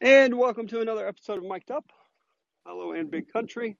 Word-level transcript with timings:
And 0.00 0.38
welcome 0.38 0.68
to 0.68 0.80
another 0.80 1.08
episode 1.08 1.38
of 1.38 1.44
Mic'd 1.44 1.72
Up. 1.72 1.84
Melo 2.64 2.92
and 2.92 3.10
Big 3.10 3.32
Country, 3.32 3.76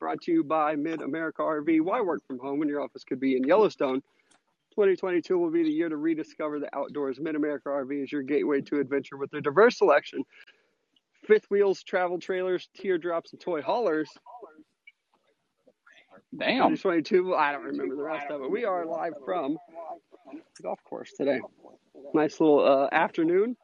brought 0.00 0.20
to 0.22 0.32
you 0.32 0.42
by 0.42 0.74
Mid 0.74 1.00
America 1.00 1.42
RV. 1.42 1.82
Why 1.82 2.00
work 2.00 2.26
from 2.26 2.40
home 2.40 2.58
when 2.58 2.68
your 2.68 2.80
office 2.80 3.04
could 3.04 3.20
be 3.20 3.36
in 3.36 3.44
Yellowstone? 3.44 4.00
2022 4.72 5.38
will 5.38 5.52
be 5.52 5.62
the 5.62 5.70
year 5.70 5.88
to 5.88 5.96
rediscover 5.96 6.58
the 6.58 6.68
outdoors. 6.76 7.20
Mid 7.20 7.36
America 7.36 7.68
RV 7.68 8.02
is 8.02 8.10
your 8.10 8.22
gateway 8.22 8.60
to 8.62 8.80
adventure 8.80 9.16
with 9.16 9.30
their 9.30 9.40
diverse 9.40 9.78
selection 9.78 10.24
fifth 11.24 11.48
wheels, 11.50 11.84
travel 11.84 12.18
trailers, 12.18 12.68
teardrops, 12.74 13.32
and 13.32 13.40
toy 13.40 13.62
haulers. 13.62 14.10
Damn. 16.36 16.74
2022, 16.76 17.36
I 17.36 17.52
don't 17.52 17.62
remember 17.62 17.94
the 17.94 18.02
rest 18.02 18.26
of 18.28 18.42
it. 18.42 18.50
We 18.50 18.64
are 18.64 18.84
live 18.84 19.12
from 19.24 19.56
the 20.32 20.62
golf 20.64 20.82
course 20.82 21.12
today. 21.16 21.40
Nice 22.12 22.40
little 22.40 22.66
uh, 22.66 22.88
afternoon. 22.90 23.56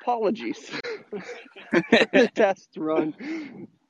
Apologies 0.00 0.70
the 1.72 2.30
test 2.34 2.70
run 2.76 3.14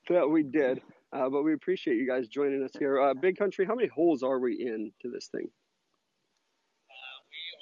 that 0.09 0.29
we 0.29 0.43
did. 0.43 0.81
Uh, 1.13 1.29
but 1.29 1.43
we 1.43 1.53
appreciate 1.53 1.97
you 1.97 2.07
guys 2.07 2.27
joining 2.27 2.63
us 2.63 2.73
here. 2.79 3.01
Uh, 3.01 3.15
Big 3.15 3.37
Country, 3.37 3.67
how 3.67 3.75
many 3.75 3.89
holes 3.89 4.23
are 4.23 4.39
we 4.39 4.55
in 4.55 4.91
to 5.03 5.11
this 5.11 5.29
thing? 5.29 5.49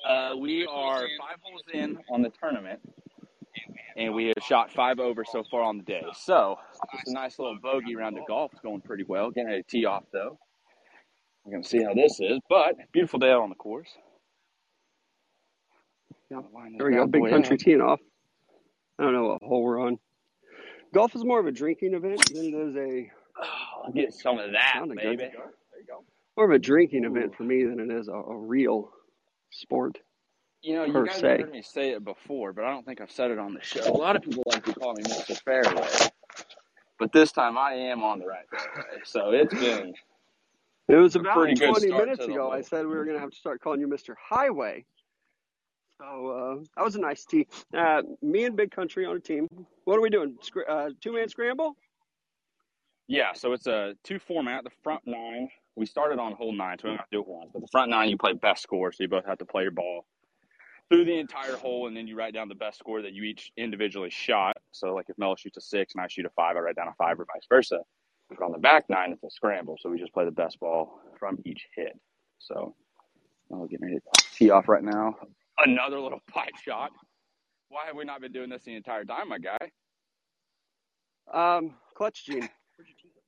Uh, 0.09 0.37
we 0.39 0.67
are 0.67 1.01
five 1.01 1.37
holes 1.43 1.63
in 1.75 1.99
on 2.11 2.23
the 2.23 2.31
tournament, 2.41 2.81
and 3.97 4.15
we 4.15 4.27
have 4.27 4.43
shot 4.43 4.71
five 4.71 4.99
over 4.99 5.25
so 5.25 5.45
far 5.51 5.63
on 5.63 5.77
the 5.77 5.83
day. 5.85 6.03
So 6.15 6.57
it's 6.95 7.11
a 7.11 7.13
nice 7.13 7.39
little 7.39 7.59
bogey 7.61 7.97
round 7.97 8.17
of 8.19 8.27
golf. 8.27 8.53
It's 8.53 8.63
going 8.63 8.81
pretty 8.81 9.05
well. 9.05 9.31
Getting 9.31 9.53
a 9.53 9.63
tee 9.65 9.85
off 9.85 10.05
though. 10.13 10.39
We're 11.45 11.53
gonna 11.53 11.65
see 11.65 11.83
how 11.83 11.93
this 11.93 12.19
is, 12.21 12.39
but 12.49 12.77
beautiful 12.93 13.19
day 13.19 13.31
out 13.31 13.43
on 13.43 13.51
the 13.51 13.57
course. 13.57 13.91
Yeah. 16.31 16.41
There 16.79 16.87
we 16.87 16.95
go, 16.95 17.07
Big 17.07 17.29
Country 17.29 17.59
teeing 17.59 17.81
off. 17.81 18.01
I 19.01 19.05
don't 19.05 19.15
know 19.15 19.29
what 19.29 19.43
hole 19.43 19.63
we're 19.63 19.81
on. 19.81 19.99
Golf 20.93 21.15
is 21.15 21.25
more 21.25 21.41
of 21.41 21.47
a 21.47 21.53
drinking 21.53 21.95
event 21.95 22.23
than 22.33 22.45
it 22.45 22.55
is 22.55 22.77
a. 22.77 23.11
Oh, 23.43 23.91
get 23.93 24.13
some 24.13 24.39
of 24.39 24.53
that, 24.53 24.83
baby. 24.89 25.17
There 25.17 25.31
you 25.33 25.87
go. 25.89 26.05
More 26.37 26.45
of 26.45 26.53
a 26.53 26.59
drinking 26.59 27.05
event 27.05 27.35
for 27.35 27.45
me 27.45 27.65
than 27.65 27.81
it 27.81 27.91
is 27.91 28.09
a, 28.09 28.13
a 28.13 28.37
real 28.37 28.93
sport. 29.51 29.99
You 30.63 30.75
know, 30.75 30.85
you 30.85 30.93
guys 31.07 31.17
se. 31.19 31.29
have 31.29 31.41
heard 31.41 31.53
me 31.53 31.63
say 31.63 31.93
it 31.93 32.05
before, 32.05 32.53
but 32.53 32.65
I 32.65 32.71
don't 32.71 32.85
think 32.85 33.01
I've 33.01 33.11
said 33.11 33.31
it 33.31 33.39
on 33.39 33.55
the 33.55 33.63
show. 33.63 33.91
A 33.91 33.97
lot 33.97 34.17
of 34.17 34.23
people 34.23 34.43
like 34.47 34.65
to 34.67 34.75
call 34.75 34.93
me 34.93 35.03
Mr. 35.05 35.41
Fairway, 35.41 36.11
but 36.99 37.11
this 37.13 37.33
time 37.33 37.57
I 37.57 37.73
am 37.73 38.03
on 38.03 38.19
the 38.19 38.27
right 38.27 38.45
fairway. 38.51 39.01
So 39.05 39.31
it's 39.31 39.55
been 39.55 39.95
It 40.89 40.97
was 40.97 41.17
A 41.17 41.21
about 41.21 41.37
pretty 41.37 41.55
good 41.55 41.71
20 41.71 41.87
start 41.87 42.05
minutes 42.05 42.25
ago. 42.27 42.51
I 42.51 42.61
said 42.61 42.87
we 42.87 42.95
were 42.95 43.05
going 43.07 43.17
to 43.17 43.21
have 43.21 43.31
to 43.31 43.39
start 43.39 43.63
calling 43.63 43.81
you 43.81 43.89
Mr. 43.89 44.15
Highway. 44.23 44.85
So 46.01 46.29
uh, 46.61 46.65
that 46.77 46.85
was 46.85 46.97
a 46.97 47.01
nice 47.01 47.27
tee. 47.27 47.47
Uh, 47.77 48.03
me 48.23 48.47
and 48.47 48.57
Big 48.57 48.73
Country 48.73 49.07
on 49.07 49.17
a 49.17 49.21
team. 49.21 49.49
What 49.85 49.99
are 49.99 50.03
we 50.03 50.11
doing? 50.11 50.39
Scr- 50.43 50.69
uh, 50.69 50.91
two 51.03 51.13
man 51.15 51.29
scramble? 51.31 51.77
yeah. 53.09 53.35
So 53.35 53.53
it's 53.53 53.67
a 53.69 53.95
two 54.05 54.19
format. 54.19 54.65
The 54.65 54.71
front 54.85 55.03
nine, 55.07 55.51
we 55.77 55.87
started 55.87 56.21
on 56.21 56.33
hole 56.35 56.55
nine, 56.55 56.79
so 56.79 56.85
we 56.87 56.91
don't 56.93 56.99
have 56.99 57.11
to 57.11 57.17
do 57.19 57.23
it 57.23 57.29
once. 57.29 57.51
But 57.53 57.63
the 57.63 57.69
front 57.73 57.91
nine, 57.91 58.11
you 58.11 58.19
play 58.19 58.35
best 58.35 58.63
score, 58.63 58.93
so 58.93 59.03
you 59.05 59.09
both 59.09 59.27
have 59.27 59.39
to 59.39 59.47
play 59.47 59.63
your 59.65 59.73
ball 59.73 60.07
through 60.91 61.07
the 61.07 61.19
entire 61.19 61.57
hole, 61.57 61.89
and 61.89 61.97
then 61.97 62.07
you 62.09 62.17
write 62.17 62.35
down 62.35 62.49
the 62.49 62.57
best 62.57 62.79
score 62.79 63.03
that 63.03 63.15
you 63.15 63.25
each 63.25 63.53
individually 63.59 64.11
shot. 64.11 64.57
So 64.73 64.95
like 64.95 65.07
if 65.11 65.19
Mel 65.19 65.37
shoots 65.37 65.59
a 65.59 65.63
six 65.63 65.95
and 65.95 66.05
I 66.05 66.09
shoot 66.09 66.27
a 66.27 66.31
five, 66.31 66.57
I 66.57 66.61
write 66.61 66.77
down 66.77 66.89
a 66.89 66.95
five, 66.95 67.21
or 67.21 67.27
vice 67.27 67.47
versa. 67.49 67.81
But 68.31 68.43
on 68.43 68.53
the 68.53 68.59
back 68.59 68.87
nine, 68.91 69.13
it's 69.13 69.25
a 69.25 69.31
scramble, 69.31 69.79
so 69.81 69.91
we 69.91 69.99
just 70.01 70.15
play 70.15 70.25
the 70.25 70.33
best 70.33 70.61
ball 70.61 71.01
from 71.19 71.39
each 71.47 71.67
hit. 71.77 71.99
So 72.39 72.75
I'll 73.53 73.67
get 73.67 73.81
ready 73.83 73.97
to 73.97 74.03
tee 74.33 74.51
off 74.51 74.69
right 74.69 74.85
now. 74.85 75.17
Another 75.65 76.01
little 76.01 76.21
pipe 76.33 76.57
shot. 76.65 76.91
Why 77.69 77.87
have 77.87 77.97
we 77.97 78.05
not 78.05 78.21
been 78.21 78.33
doing 78.33 78.51
this 78.51 78.65
the 78.65 78.75
entire 78.77 79.05
time, 79.05 79.29
my 79.29 79.39
guy? 79.39 79.59
Um, 81.33 81.75
clutch 81.95 82.25
gene. 82.27 82.49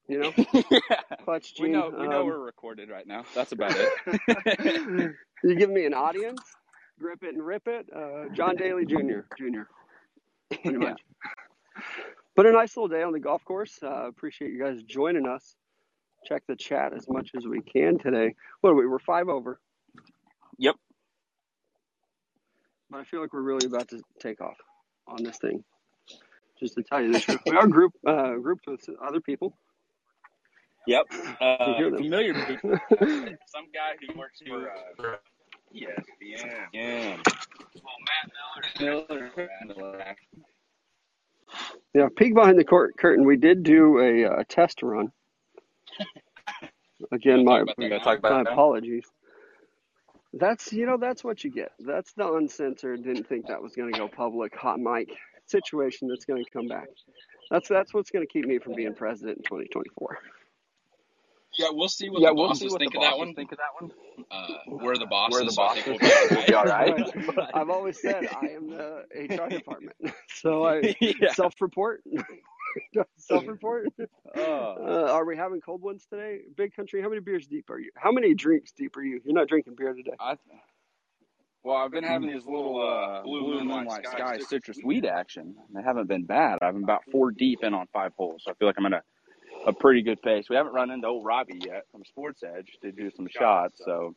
You 0.08 0.18
know, 0.20 0.34
yeah. 0.70 1.00
clutch 1.24 1.54
We 1.58 1.68
gene. 1.68 1.72
know 1.72 1.92
we 1.96 2.08
know 2.08 2.22
Um, 2.22 2.26
we're 2.26 2.38
recorded 2.38 2.90
right 2.90 3.06
now. 3.06 3.24
That's 3.34 3.52
about 3.52 3.74
it. 3.76 3.92
you 5.44 5.56
give 5.56 5.70
me 5.70 5.86
an 5.86 5.94
audience, 5.94 6.40
grip 6.98 7.22
it 7.22 7.34
and 7.34 7.44
rip 7.44 7.68
it. 7.68 7.86
Uh, 7.94 8.28
John 8.34 8.56
Daly 8.56 8.86
Jr. 8.86 9.20
Jr. 9.38 9.62
Pretty 10.64 10.78
Yeah. 10.78 10.78
much. 10.80 11.00
But 12.36 12.46
a 12.46 12.52
nice 12.52 12.76
little 12.76 12.88
day 12.88 13.02
on 13.02 13.12
the 13.12 13.20
golf 13.20 13.44
course. 13.44 13.78
Uh, 13.82 14.08
appreciate 14.08 14.52
you 14.52 14.60
guys 14.62 14.82
joining 14.84 15.26
us. 15.26 15.56
Check 16.26 16.42
the 16.48 16.56
chat 16.56 16.92
as 16.94 17.08
much 17.08 17.30
as 17.36 17.46
we 17.46 17.60
can 17.62 17.98
today. 17.98 18.34
What 18.60 18.70
are 18.70 18.74
we? 18.76 18.86
We're 18.86 18.98
five 19.00 19.28
over. 19.28 19.60
Yep. 20.58 20.76
But 22.92 23.00
I 23.00 23.04
feel 23.04 23.22
like 23.22 23.32
we're 23.32 23.40
really 23.40 23.66
about 23.66 23.88
to 23.88 24.02
take 24.20 24.42
off 24.42 24.58
on 25.08 25.24
this 25.24 25.38
thing. 25.38 25.64
Just 26.60 26.74
to 26.74 26.82
tell 26.82 27.00
you 27.00 27.10
the 27.10 27.20
truth, 27.20 27.40
we 27.46 27.56
are 27.56 27.66
group 27.66 27.92
uh, 28.06 28.34
grouped 28.34 28.66
with 28.66 28.86
other 29.02 29.20
people. 29.20 29.56
Yep. 30.86 31.06
Uh, 31.40 31.56
You 31.68 31.74
hear 31.74 31.90
them. 31.90 31.96
familiar 32.02 32.34
people. 32.46 32.78
Some 33.46 33.64
guy 33.72 33.96
who 34.06 34.18
works 34.18 34.42
for 34.46 34.70
uh, 34.70 35.16
ESPN. 35.74 36.52
Yeah. 36.74 37.16
Well, 37.82 37.96
Matt 38.06 38.78
Miller. 38.78 39.30
Miller. 39.66 40.16
Yeah, 41.94 42.08
peek 42.14 42.34
behind 42.34 42.58
the 42.58 42.64
court 42.64 42.96
curtain. 42.98 43.24
We 43.24 43.38
did 43.38 43.62
do 43.62 43.98
a 44.00 44.26
uh, 44.26 44.44
test 44.48 44.82
run. 44.82 45.10
Again, 47.12 47.44
my 47.44 47.64
You 47.78 47.88
my 47.88 48.14
about 48.14 48.44
that. 48.44 48.54
Apologies. 50.34 50.40
That's 50.40 50.72
you 50.72 50.86
know 50.86 50.98
that's 50.98 51.24
what 51.24 51.44
you 51.44 51.50
get. 51.52 51.72
That's 51.80 52.12
the 52.14 52.32
uncensored. 52.32 53.04
Didn't 53.04 53.28
think 53.28 53.48
that 53.48 53.62
was 53.62 53.74
going 53.74 53.92
to 53.92 53.98
go 53.98 54.08
public. 54.08 54.56
Hot 54.56 54.80
mic 54.80 55.10
situation 55.46 56.08
that's 56.08 56.24
going 56.26 56.44
to 56.44 56.50
come 56.50 56.68
back. 56.68 56.88
That's 57.50 57.68
that's 57.68 57.94
what's 57.94 58.10
going 58.10 58.26
to 58.26 58.32
keep 58.32 58.46
me 58.46 58.58
from 58.58 58.74
being 58.74 58.94
president 58.94 59.38
in 59.38 59.44
2024. 59.44 60.18
Yeah, 61.58 61.68
we'll 61.72 61.88
see 61.88 62.10
what 62.10 62.20
Yeah, 62.20 62.28
the 62.28 62.34
we'll 62.34 62.48
bosses 62.48 62.62
see 62.62 62.68
what 62.68 62.78
think 62.78 62.92
the 62.92 62.98
of 62.98 63.02
that 63.02 63.18
one. 63.18 63.34
Think 63.34 63.52
of 63.52 63.58
that 63.58 63.74
one. 63.80 63.92
Uh, 64.30 64.48
we're 64.68 64.96
the 64.98 65.06
bosses. 65.06 65.40
We're 65.40 65.44
the 65.46 65.52
so 65.52 65.62
I 65.62 65.74
bosses. 65.74 65.84
think 65.84 66.02
so 66.02 66.26
we'll 66.30 66.46
be 66.46 66.54
all 66.54 66.64
We'll 66.64 66.72
right. 66.72 66.86
be 66.86 66.92
all 66.92 66.98
right. 66.98 67.14
Right. 67.36 67.48
I've 67.54 67.70
always 67.70 68.00
said 68.00 68.26
I 68.28 68.48
am 68.48 68.70
the 68.70 69.04
HR 69.14 69.50
department, 69.50 69.96
so 70.34 70.66
I 70.66 70.96
yeah. 71.00 71.32
self-report. 71.34 72.02
self-report. 73.16 73.88
Oh. 74.36 74.76
Uh, 74.80 75.12
are 75.12 75.24
we 75.24 75.36
having 75.36 75.60
cold 75.60 75.82
ones 75.82 76.06
today? 76.08 76.40
Big 76.56 76.74
country. 76.74 77.02
How 77.02 77.08
many 77.08 77.20
beers 77.20 77.46
deep 77.46 77.68
are 77.70 77.78
you? 77.78 77.90
How 77.96 78.12
many 78.12 78.34
drinks 78.34 78.72
deep 78.72 78.96
are 78.96 79.02
you? 79.02 79.20
You're 79.24 79.34
not 79.34 79.48
drinking 79.48 79.74
beer 79.76 79.92
today. 79.94 80.12
I, 80.18 80.36
well, 81.64 81.76
I've 81.76 81.92
been 81.92 82.04
having 82.04 82.32
these 82.32 82.44
little 82.44 82.80
uh, 82.82 83.22
blue 83.22 83.64
moonlight 83.64 84.06
sky 84.06 84.38
citrus 84.38 84.78
weed 84.84 85.06
action. 85.06 85.54
They 85.72 85.82
haven't 85.82 86.08
been 86.08 86.24
bad. 86.24 86.58
I'm 86.60 86.82
about 86.82 87.02
four 87.10 87.30
deep 87.30 87.60
in 87.62 87.72
on 87.72 87.86
five 87.92 88.12
holes, 88.16 88.42
so 88.44 88.50
I 88.50 88.54
feel 88.54 88.66
like 88.66 88.76
I'm 88.78 88.86
in 88.86 88.94
a, 88.94 89.02
a 89.66 89.72
pretty 89.72 90.02
good 90.02 90.20
pace. 90.22 90.46
We 90.50 90.56
haven't 90.56 90.72
run 90.72 90.90
into 90.90 91.06
old 91.06 91.24
Robbie 91.24 91.60
yet 91.64 91.84
from 91.92 92.04
Sports 92.04 92.42
Edge 92.42 92.78
to 92.82 92.90
do 92.90 93.10
some 93.14 93.28
shots, 93.30 93.80
so 93.84 94.16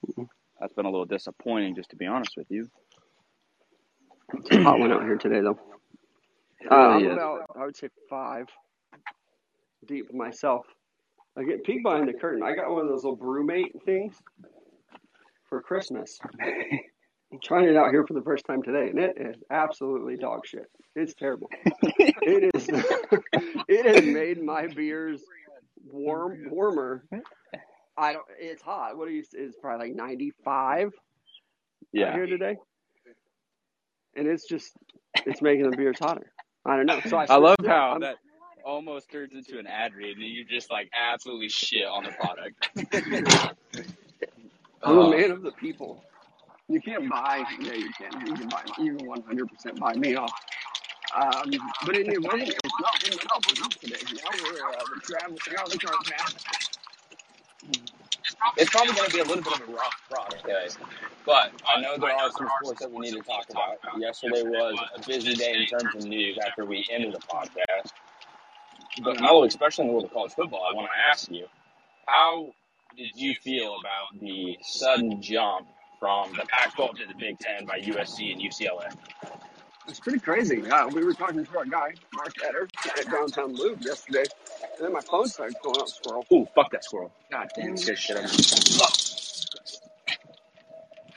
that's 0.60 0.74
been 0.74 0.86
a 0.86 0.90
little 0.90 1.06
disappointing, 1.06 1.76
just 1.76 1.90
to 1.92 1.96
be 1.96 2.08
honest 2.08 2.36
with 2.36 2.48
you. 2.50 2.68
It's 4.34 4.52
a 4.52 4.64
hot 4.64 4.80
one 4.80 4.92
out 4.92 5.04
here 5.04 5.18
today, 5.18 5.42
though. 5.42 5.60
Uh, 6.72 6.76
I'm 6.76 7.06
is. 7.06 7.14
about, 7.14 7.42
I 7.56 7.66
would 7.66 7.76
say, 7.76 7.90
five 8.10 8.48
deep 9.88 10.14
myself. 10.14 10.66
I 11.38 11.44
get 11.44 11.64
peek 11.64 11.84
behind 11.84 12.08
the 12.08 12.14
curtain. 12.14 12.44
I 12.44 12.56
got 12.56 12.70
one 12.72 12.82
of 12.84 12.88
those 12.90 13.04
little 13.04 13.18
brewmate 13.18 13.84
things 13.86 14.16
for 15.50 15.62
Christmas. 15.62 16.20
I'm 16.42 17.40
trying 17.44 17.68
it 17.68 17.76
out 17.76 17.92
here 17.92 18.06
for 18.08 18.14
the 18.14 18.22
first 18.22 18.46
time 18.46 18.62
today, 18.64 18.90
and 18.90 19.00
it 19.00 19.18
is 19.18 19.36
absolutely 19.52 20.16
dog 20.16 20.42
shit. 20.46 20.66
It's 20.96 21.14
terrible. 21.14 21.50
it 22.00 22.52
is. 22.56 22.70
it 23.68 23.86
has 23.86 24.06
made 24.06 24.42
my 24.42 24.68
beers 24.68 25.22
warm, 25.86 26.46
warmer. 26.50 27.04
I 27.98 28.14
don't. 28.14 28.26
It's 28.40 28.62
hot. 28.62 28.98
What 28.98 29.08
do 29.08 29.14
you? 29.14 29.24
It's 29.34 29.58
probably 29.62 29.88
like 29.88 29.96
95 29.96 30.94
Yeah. 31.92 32.14
here 32.14 32.26
today, 32.28 32.56
and 34.16 34.28
it's 34.28 34.48
just 34.48 34.72
it's 35.26 35.42
making 35.42 35.70
the 35.70 35.76
beers 35.76 36.00
hotter. 36.00 36.32
I 36.66 36.76
don't 36.78 36.86
know. 36.86 37.00
So 37.08 37.18
I, 37.18 37.26
I 37.30 37.36
love 37.38 37.56
switched 37.60 37.68
it 37.70 37.72
how 37.72 37.92
I'm- 37.92 38.02
that 38.02 38.18
almost 38.64 39.12
turns 39.12 39.34
into 39.34 39.60
an 39.60 39.68
ad 39.68 39.94
read, 39.94 40.18
and 40.18 40.26
you 40.26 40.44
just 40.44 40.72
like 40.72 40.90
absolutely 40.94 41.50
shit 41.50 41.86
on 41.86 42.04
the 42.04 42.10
product. 42.12 42.70
I'm 44.84 44.98
a 44.98 45.02
Oh. 45.02 45.10
man 45.12 45.32
of 45.32 45.42
the 45.44 45.52
people. 45.52 46.04
You 46.68 46.82
can't 46.82 47.08
buy. 47.10 47.44
Yeah, 47.60 47.74
you 47.74 47.92
can. 47.94 48.26
You 48.26 48.34
can 48.34 48.50
buy. 48.50 48.64
You 48.80 48.96
can 48.98 49.08
100% 49.08 49.80
buy 49.80 49.94
me 49.94 50.16
off. 50.16 50.32
Um, 51.16 51.52
but 51.86 51.96
in 51.96 52.08
the 52.08 52.14
event, 52.16 52.50
it's 52.50 52.80
not 52.82 53.04
been 53.04 53.14
enough 53.14 53.46
for 53.46 53.66
us 53.66 53.76
today. 53.80 54.02
Now 54.16 54.30
we're 54.44 54.68
uh, 54.68 54.72
the 54.96 55.02
travel, 55.02 55.38
now 55.56 55.66
the 55.66 55.78
cart 55.78 56.06
path. 56.06 56.34
It's 58.58 58.70
probably 58.70 58.94
going 58.94 59.10
to 59.10 59.14
be 59.14 59.22
a 59.22 59.26
little 59.26 59.44
bit 59.44 59.54
of 59.62 59.70
a 59.70 59.72
rough 59.72 60.02
product 60.10 60.46
day, 60.46 60.68
but 61.26 61.52
I 61.68 61.82
know 61.82 61.98
there 61.98 62.12
are 62.12 62.32
some 62.32 62.48
sports 62.62 62.82
that 62.82 62.92
we 62.92 63.00
need 63.00 63.14
to 63.14 63.22
talk 63.22 63.46
about. 63.50 63.78
Yesterday 64.00 64.44
was 64.44 64.80
a 64.96 65.08
busy 65.08 65.36
day 65.36 65.54
in 65.54 65.66
terms 65.66 65.96
of 65.96 66.06
news 66.10 66.38
after 66.46 66.66
we 66.66 66.86
ended 66.92 67.14
the 67.14 67.20
podcast. 67.20 67.92
But 69.04 69.20
Mo, 69.20 69.44
especially 69.44 69.84
in 69.84 69.88
the 69.90 69.94
world 69.94 70.06
of 70.06 70.14
college 70.14 70.34
football, 70.34 70.62
I 70.70 70.76
want 70.76 70.88
to 70.88 71.12
ask 71.12 71.30
you, 71.30 71.48
how 72.06 72.54
did 72.98 73.12
you 73.16 73.36
feel 73.36 73.76
about 73.80 74.22
the 74.22 74.58
sudden 74.62 75.22
jump 75.22 75.68
from 76.00 76.32
the 76.34 76.46
Pac-12 76.48 76.98
to 76.98 77.06
the 77.08 77.16
Big 77.20 77.38
Ten 77.40 77.66
by 77.66 77.80
USC 77.80 78.32
and 78.32 78.42
UCLA? 78.42 78.94
It's 79.88 80.00
pretty 80.00 80.20
crazy. 80.20 80.64
Yeah, 80.66 80.88
we 80.88 81.04
were 81.04 81.14
talking 81.14 81.46
to 81.46 81.58
our 81.58 81.66
guy, 81.66 81.94
Mark 82.14 82.34
Etter, 82.44 82.70
at 83.00 83.12
Downtown 83.12 83.54
Lube 83.56 83.82
yesterday, 83.82 84.26
and 84.62 84.86
then 84.86 84.94
my 84.94 85.02
phone 85.02 85.28
started 85.28 85.56
going 85.64 85.80
up 85.80 85.88
squirrel. 85.90 86.26
Ooh, 86.34 86.48
fuck 86.56 86.72
that 86.72 86.84
squirrel. 86.84 87.12
God 87.32 87.50
damn, 87.56 87.74
it 87.76 87.98
shit 87.98 88.18
out 88.18 88.26
of 88.26 88.32
me. 88.32 88.46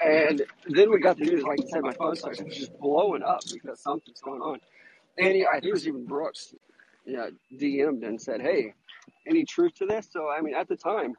And 0.03 0.43
then 0.69 0.91
we 0.91 1.01
got 1.01 1.19
the 1.19 1.27
news, 1.27 1.45
like 1.45 1.61
I 1.61 1.67
said, 1.67 1.83
my 1.83 1.95
phone 1.95 2.17
started 2.17 2.51
just 2.53 2.79
blowing 2.79 3.23
up 3.23 3.41
because 3.53 3.81
something's 3.81 4.21
going 4.21 4.43
on. 4.43 4.61
And 5.19 5.35
he, 5.35 5.47
I 5.47 5.55
think 5.55 5.67
it 5.67 5.73
was 5.73 5.89
even 5.89 6.07
Brooks, 6.07 6.55
yeah, 7.07 7.29
DM'd 7.61 8.05
and 8.05 8.21
said, 8.21 8.41
"Hey, 8.43 8.75
any 9.27 9.45
truth 9.45 9.75
to 9.77 9.87
this?" 9.87 10.09
So 10.13 10.29
I 10.31 10.41
mean, 10.43 10.55
at 10.55 10.69
the 10.69 10.77
time, 10.77 11.15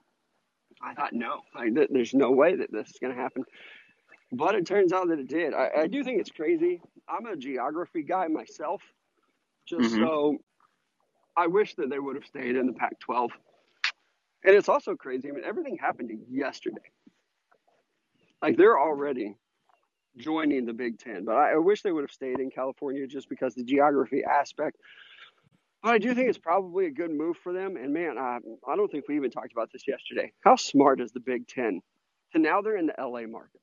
I 0.81 0.93
thought 0.93 1.13
no, 1.13 1.41
like, 1.55 1.75
th- 1.75 1.89
there's 1.91 2.13
no 2.13 2.31
way 2.31 2.55
that 2.55 2.71
this 2.71 2.89
is 2.89 2.97
going 3.01 3.15
to 3.15 3.21
happen. 3.21 3.43
But 4.31 4.55
it 4.55 4.67
turns 4.67 4.93
out 4.93 5.07
that 5.09 5.19
it 5.19 5.27
did. 5.27 5.53
I, 5.53 5.69
I 5.81 5.87
do 5.87 6.03
think 6.03 6.21
it's 6.21 6.31
crazy. 6.31 6.81
I'm 7.09 7.27
a 7.27 7.37
geography 7.37 8.03
guy 8.03 8.27
myself, 8.27 8.81
just 9.67 9.97
Mhm. 9.97 9.99
so 9.99 10.37
I 11.37 11.47
wish 11.47 11.75
that 11.75 11.89
they 11.89 11.99
would 11.99 12.15
have 12.15 12.25
stayed 12.25 12.55
in 12.55 12.67
the 12.67 12.73
Pac-12. 12.73 13.29
And 14.45 14.55
it's 14.55 14.69
also 14.69 14.95
crazy. 14.95 15.29
I 15.29 15.33
mean, 15.33 15.45
everything 15.45 15.77
happened 15.77 16.11
yesterday. 16.29 16.77
Like 18.41 18.57
they're 18.57 18.79
already 18.79 19.35
joining 20.17 20.65
the 20.65 20.73
Big 20.73 20.99
Ten, 20.99 21.25
but 21.25 21.35
I, 21.37 21.53
I 21.53 21.57
wish 21.57 21.83
they 21.83 21.91
would 21.91 22.03
have 22.03 22.11
stayed 22.11 22.39
in 22.39 22.51
California 22.51 23.07
just 23.07 23.29
because 23.29 23.55
the 23.55 23.63
geography 23.63 24.23
aspect. 24.25 24.77
But 25.83 25.93
I 25.93 25.97
do 25.99 26.15
think 26.15 26.29
it's 26.29 26.37
probably 26.39 26.87
a 26.87 26.91
good 26.91 27.11
move 27.11 27.37
for 27.37 27.53
them. 27.53 27.77
And 27.77 27.93
man, 27.93 28.17
I, 28.17 28.39
I 28.67 28.75
don't 28.75 28.91
think 28.91 29.07
we 29.07 29.15
even 29.17 29.31
talked 29.31 29.53
about 29.53 29.71
this 29.73 29.87
yesterday. 29.87 30.33
How 30.43 30.55
smart 30.57 31.01
is 31.01 31.11
the 31.13 31.21
Big 31.21 31.47
Ten? 31.47 31.81
So 32.33 32.39
now 32.39 32.61
they're 32.61 32.77
in 32.77 32.87
the 32.87 32.95
LA 32.99 33.27
market. 33.27 33.61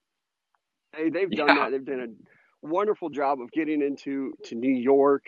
They, 0.96 1.10
they've 1.10 1.34
done 1.34 1.54
Yeah. 1.54 1.56
that. 1.56 1.72
They've 1.72 1.84
done 1.84 2.00
a 2.00 2.36
wonderful 2.67 3.11
job 3.11 3.41
of 3.41 3.51
getting 3.51 3.83
into 3.83 4.33
to 4.45 4.55
New 4.55 4.75
York, 4.75 5.25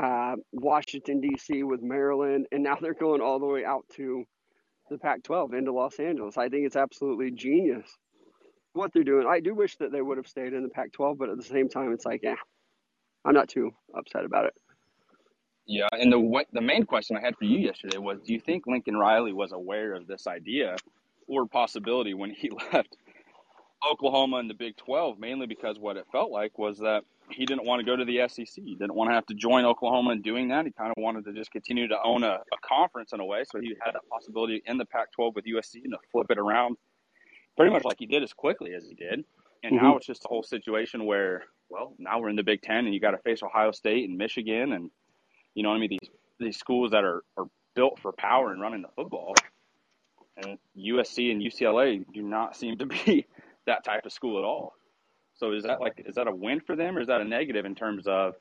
uh, 0.00 0.36
Washington 0.52 1.20
D.C. 1.20 1.62
with 1.62 1.82
Maryland, 1.82 2.46
and 2.52 2.62
now 2.62 2.76
they're 2.80 2.94
going 2.94 3.20
all 3.20 3.38
the 3.38 3.46
way 3.46 3.64
out 3.64 3.84
to 3.96 4.24
the 4.90 4.98
Pac-12 4.98 5.54
into 5.54 5.72
Los 5.72 5.98
Angeles. 5.98 6.36
I 6.36 6.48
think 6.48 6.66
it's 6.66 6.76
absolutely 6.76 7.30
genius 7.30 7.86
what 8.72 8.92
they're 8.92 9.04
doing. 9.04 9.26
I 9.26 9.40
do 9.40 9.54
wish 9.54 9.76
that 9.76 9.92
they 9.92 10.00
would 10.00 10.16
have 10.16 10.26
stayed 10.26 10.52
in 10.52 10.62
the 10.62 10.68
Pac-12, 10.68 11.18
but 11.18 11.28
at 11.28 11.36
the 11.36 11.42
same 11.42 11.68
time, 11.68 11.92
it's 11.92 12.06
like, 12.06 12.20
yeah, 12.22 12.36
I'm 13.24 13.34
not 13.34 13.48
too 13.48 13.72
upset 13.96 14.24
about 14.24 14.46
it. 14.46 14.54
Yeah, 15.66 15.88
and 15.92 16.12
the 16.12 16.18
what, 16.18 16.46
the 16.52 16.60
main 16.60 16.84
question 16.84 17.16
I 17.16 17.20
had 17.20 17.36
for 17.36 17.44
you 17.44 17.58
yesterday 17.58 17.98
was, 17.98 18.20
do 18.24 18.32
you 18.32 18.40
think 18.40 18.66
Lincoln 18.66 18.96
Riley 18.96 19.32
was 19.32 19.52
aware 19.52 19.94
of 19.94 20.06
this 20.06 20.26
idea 20.26 20.76
or 21.28 21.46
possibility 21.46 22.14
when 22.14 22.30
he 22.30 22.50
left 22.72 22.96
Oklahoma 23.88 24.38
and 24.38 24.50
the 24.50 24.54
Big 24.54 24.76
12? 24.76 25.18
Mainly 25.18 25.46
because 25.46 25.78
what 25.78 25.96
it 25.96 26.06
felt 26.12 26.30
like 26.30 26.58
was 26.58 26.78
that 26.78 27.04
he 27.30 27.46
didn't 27.46 27.64
want 27.64 27.80
to 27.80 27.86
go 27.86 27.96
to 27.96 28.04
the 28.04 28.26
SEC. 28.28 28.64
He 28.64 28.74
didn't 28.74 28.94
want 28.94 29.10
to 29.10 29.14
have 29.14 29.26
to 29.26 29.34
join 29.34 29.64
Oklahoma 29.64 30.10
in 30.12 30.22
doing 30.22 30.48
that. 30.48 30.66
He 30.66 30.72
kind 30.72 30.90
of 30.90 31.02
wanted 31.02 31.24
to 31.26 31.32
just 31.32 31.50
continue 31.50 31.88
to 31.88 31.96
own 32.04 32.22
a, 32.24 32.38
a 32.52 32.58
conference 32.62 33.12
in 33.12 33.20
a 33.20 33.24
way, 33.24 33.44
so 33.50 33.60
he 33.60 33.74
had 33.82 33.94
that 33.94 34.08
possibility 34.10 34.62
in 34.66 34.78
the 34.78 34.84
Pac-12 34.84 35.34
with 35.34 35.44
USC 35.44 35.76
and 35.84 35.92
to 35.92 35.98
flip 36.10 36.30
it 36.30 36.38
around 36.38 36.76
pretty 37.56 37.72
much 37.72 37.84
like 37.84 37.98
he 37.98 38.06
did 38.06 38.22
as 38.22 38.32
quickly 38.32 38.74
as 38.74 38.84
he 38.84 38.94
did. 38.94 39.24
And 39.62 39.76
now 39.76 39.90
mm-hmm. 39.90 39.98
it's 39.98 40.06
just 40.06 40.24
a 40.24 40.28
whole 40.28 40.42
situation 40.42 41.04
where, 41.04 41.44
well, 41.68 41.94
now 41.98 42.20
we're 42.20 42.30
in 42.30 42.36
the 42.36 42.42
Big 42.42 42.62
Ten 42.62 42.86
and 42.86 42.94
you 42.94 43.00
got 43.00 43.10
to 43.10 43.18
face 43.18 43.42
Ohio 43.42 43.72
State 43.72 44.08
and 44.08 44.16
Michigan 44.16 44.72
and 44.72 44.90
you 45.54 45.62
know 45.62 45.70
what 45.70 45.76
I 45.76 45.80
mean 45.80 45.90
these 45.90 46.10
these 46.38 46.56
schools 46.56 46.92
that 46.92 47.04
are, 47.04 47.22
are 47.36 47.46
built 47.74 47.98
for 48.00 48.12
power 48.12 48.52
and 48.52 48.60
running 48.60 48.82
the 48.82 48.88
football. 48.96 49.34
And 50.36 50.58
USC 50.78 51.30
and 51.30 51.42
UCLA 51.42 52.04
do 52.14 52.22
not 52.22 52.56
seem 52.56 52.78
to 52.78 52.86
be 52.86 53.26
that 53.66 53.84
type 53.84 54.04
of 54.04 54.12
school 54.12 54.38
at 54.38 54.44
all. 54.44 54.74
So 55.34 55.52
is 55.52 55.64
that 55.64 55.80
like 55.80 56.02
is 56.04 56.16
that 56.16 56.26
a 56.26 56.34
win 56.34 56.60
for 56.60 56.76
them 56.76 56.96
or 56.96 57.00
is 57.00 57.06
that 57.08 57.20
a 57.20 57.24
negative 57.24 57.64
in 57.64 57.74
terms 57.74 58.06
of 58.06 58.34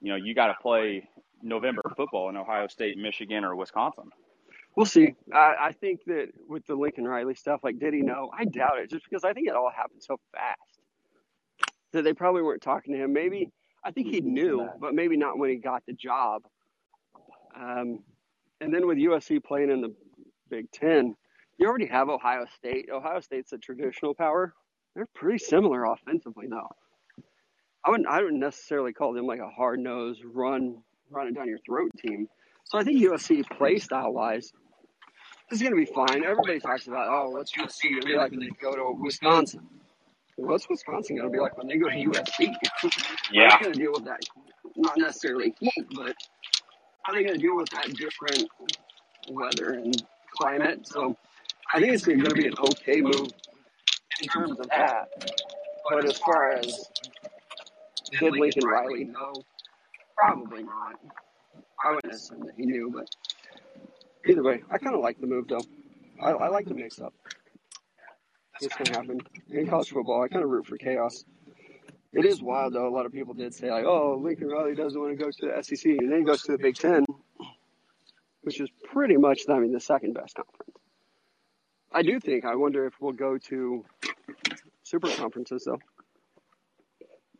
you 0.00 0.10
know 0.10 0.16
you 0.16 0.34
got 0.34 0.48
to 0.48 0.54
play 0.60 1.08
November 1.42 1.82
football 1.96 2.28
in 2.28 2.36
Ohio 2.36 2.66
State, 2.66 2.98
Michigan, 2.98 3.44
or 3.44 3.54
Wisconsin? 3.54 4.10
We'll 4.76 4.86
see. 4.86 5.14
I, 5.32 5.54
I 5.60 5.72
think 5.72 6.04
that 6.06 6.28
with 6.48 6.64
the 6.66 6.74
Lincoln 6.74 7.04
Riley 7.04 7.34
stuff, 7.34 7.60
like, 7.64 7.80
did 7.80 7.94
he 7.94 8.00
know? 8.00 8.30
I 8.36 8.44
doubt 8.44 8.78
it, 8.78 8.90
just 8.90 9.04
because 9.10 9.24
I 9.24 9.32
think 9.32 9.48
it 9.48 9.54
all 9.54 9.72
happened 9.74 10.02
so 10.02 10.20
fast 10.32 10.78
that 11.92 12.04
they 12.04 12.12
probably 12.12 12.42
weren't 12.42 12.62
talking 12.62 12.94
to 12.94 13.02
him. 13.02 13.12
Maybe 13.12 13.50
I 13.82 13.90
think 13.90 14.08
he 14.08 14.20
knew, 14.20 14.68
but 14.80 14.94
maybe 14.94 15.16
not 15.16 15.38
when 15.38 15.50
he 15.50 15.56
got 15.56 15.82
the 15.86 15.94
job. 15.94 16.42
Um, 17.56 18.04
and 18.60 18.72
then 18.72 18.86
with 18.86 18.98
USC 18.98 19.42
playing 19.42 19.70
in 19.70 19.80
the 19.80 19.94
Big 20.48 20.70
Ten, 20.70 21.16
you 21.58 21.66
already 21.66 21.86
have 21.86 22.08
Ohio 22.08 22.46
State. 22.56 22.88
Ohio 22.92 23.20
State's 23.20 23.52
a 23.52 23.58
traditional 23.58 24.14
power. 24.14 24.54
They're 24.94 25.08
pretty 25.14 25.38
similar 25.38 25.84
offensively, 25.84 26.46
though. 26.48 26.68
I 27.84 27.90
wouldn't. 27.90 28.08
I 28.08 28.22
wouldn't 28.22 28.40
necessarily 28.40 28.92
call 28.92 29.12
them 29.12 29.26
like 29.26 29.40
a 29.40 29.48
hard 29.48 29.80
nosed 29.80 30.22
run, 30.24 30.78
run 31.10 31.28
it 31.28 31.34
down 31.34 31.48
your 31.48 31.58
throat 31.66 31.90
team. 31.98 32.28
So 32.64 32.78
I 32.78 32.84
think 32.84 33.02
USC 33.02 33.48
play 33.56 33.78
style 33.78 34.12
wise 34.12 34.52
is 35.50 35.62
going 35.62 35.72
to 35.72 35.76
be 35.76 35.86
fine. 35.86 36.24
Everybody 36.24 36.60
talks 36.60 36.86
about, 36.86 37.08
oh, 37.08 37.30
what's 37.30 37.52
USC 37.52 37.90
going 37.90 38.00
to 38.02 38.06
be 38.06 38.16
like 38.16 38.30
when 38.30 38.40
they 38.40 38.50
go 38.60 38.74
to 38.74 38.94
Wisconsin? 39.00 39.66
What's 40.36 40.68
Wisconsin 40.68 41.16
going 41.16 41.28
to 41.28 41.32
be 41.32 41.40
like 41.40 41.56
when 41.56 41.66
they 41.66 41.76
go 41.76 41.88
to 41.88 41.94
USC? 41.94 42.54
Yeah. 43.32 43.58
Going 43.60 43.72
to 43.72 43.78
deal 43.78 43.92
with 43.92 44.04
that, 44.04 44.20
not 44.76 44.96
necessarily 44.96 45.54
heat, 45.60 45.86
but 45.94 46.14
how 47.02 47.12
are 47.12 47.16
they 47.16 47.24
going 47.24 47.34
to 47.34 47.40
deal 47.40 47.56
with 47.56 47.68
that 47.70 47.86
different 47.94 48.48
weather 49.30 49.72
and 49.72 50.02
climate? 50.36 50.86
So 50.86 51.16
I 51.72 51.80
think 51.80 51.92
it's 51.92 52.04
going 52.06 52.22
to 52.22 52.34
be 52.34 52.46
an 52.46 52.54
okay 52.58 53.00
move 53.00 53.28
in 54.22 54.28
terms 54.28 54.58
of 54.58 54.68
that. 54.70 55.08
But 55.90 56.04
as 56.04 56.18
far 56.18 56.52
as 56.52 56.88
did 58.18 58.34
Lincoln 58.36 58.66
Riley 58.66 59.04
know? 59.04 59.32
Probably 60.16 60.62
not. 60.62 60.94
I 61.84 61.94
wouldn't 61.94 62.12
assume 62.12 62.40
that 62.40 62.54
he 62.56 62.64
knew, 62.64 62.90
but 62.92 63.08
either 64.28 64.42
way, 64.42 64.62
I 64.70 64.78
kind 64.78 64.96
of 64.96 65.02
like 65.02 65.20
the 65.20 65.26
move 65.26 65.46
though. 65.48 65.60
I, 66.20 66.30
I 66.30 66.48
like 66.48 66.66
the 66.66 66.74
mix 66.74 67.00
up. 67.00 67.14
It's 68.60 68.74
gonna 68.74 68.98
happen 68.98 69.20
in 69.50 69.68
college 69.68 69.90
football. 69.90 70.22
I 70.22 70.28
kind 70.28 70.42
of 70.42 70.50
root 70.50 70.66
for 70.66 70.76
chaos. 70.76 71.24
It 72.12 72.24
is 72.24 72.42
wild 72.42 72.72
though. 72.72 72.88
A 72.88 72.90
lot 72.90 73.06
of 73.06 73.12
people 73.12 73.34
did 73.34 73.54
say 73.54 73.70
like, 73.70 73.84
"Oh, 73.84 74.18
Lincoln 74.20 74.48
Riley 74.48 74.74
doesn't 74.74 75.00
want 75.00 75.16
to 75.16 75.24
go 75.24 75.30
to 75.30 75.46
the 75.46 75.62
SEC," 75.62 75.84
and 75.84 76.10
then 76.10 76.20
he 76.20 76.24
goes 76.24 76.42
to 76.42 76.52
the 76.52 76.58
Big 76.58 76.74
Ten, 76.74 77.04
which 78.42 78.60
is 78.60 78.68
pretty 78.90 79.16
much, 79.16 79.42
I 79.48 79.58
mean, 79.60 79.72
the 79.72 79.78
second 79.80 80.14
best 80.14 80.34
conference. 80.34 80.67
I 81.92 82.02
do 82.02 82.20
think. 82.20 82.44
I 82.44 82.54
wonder 82.54 82.86
if 82.86 82.94
we'll 83.00 83.12
go 83.12 83.38
to 83.38 83.84
super 84.82 85.08
conferences 85.10 85.64
though. 85.64 85.78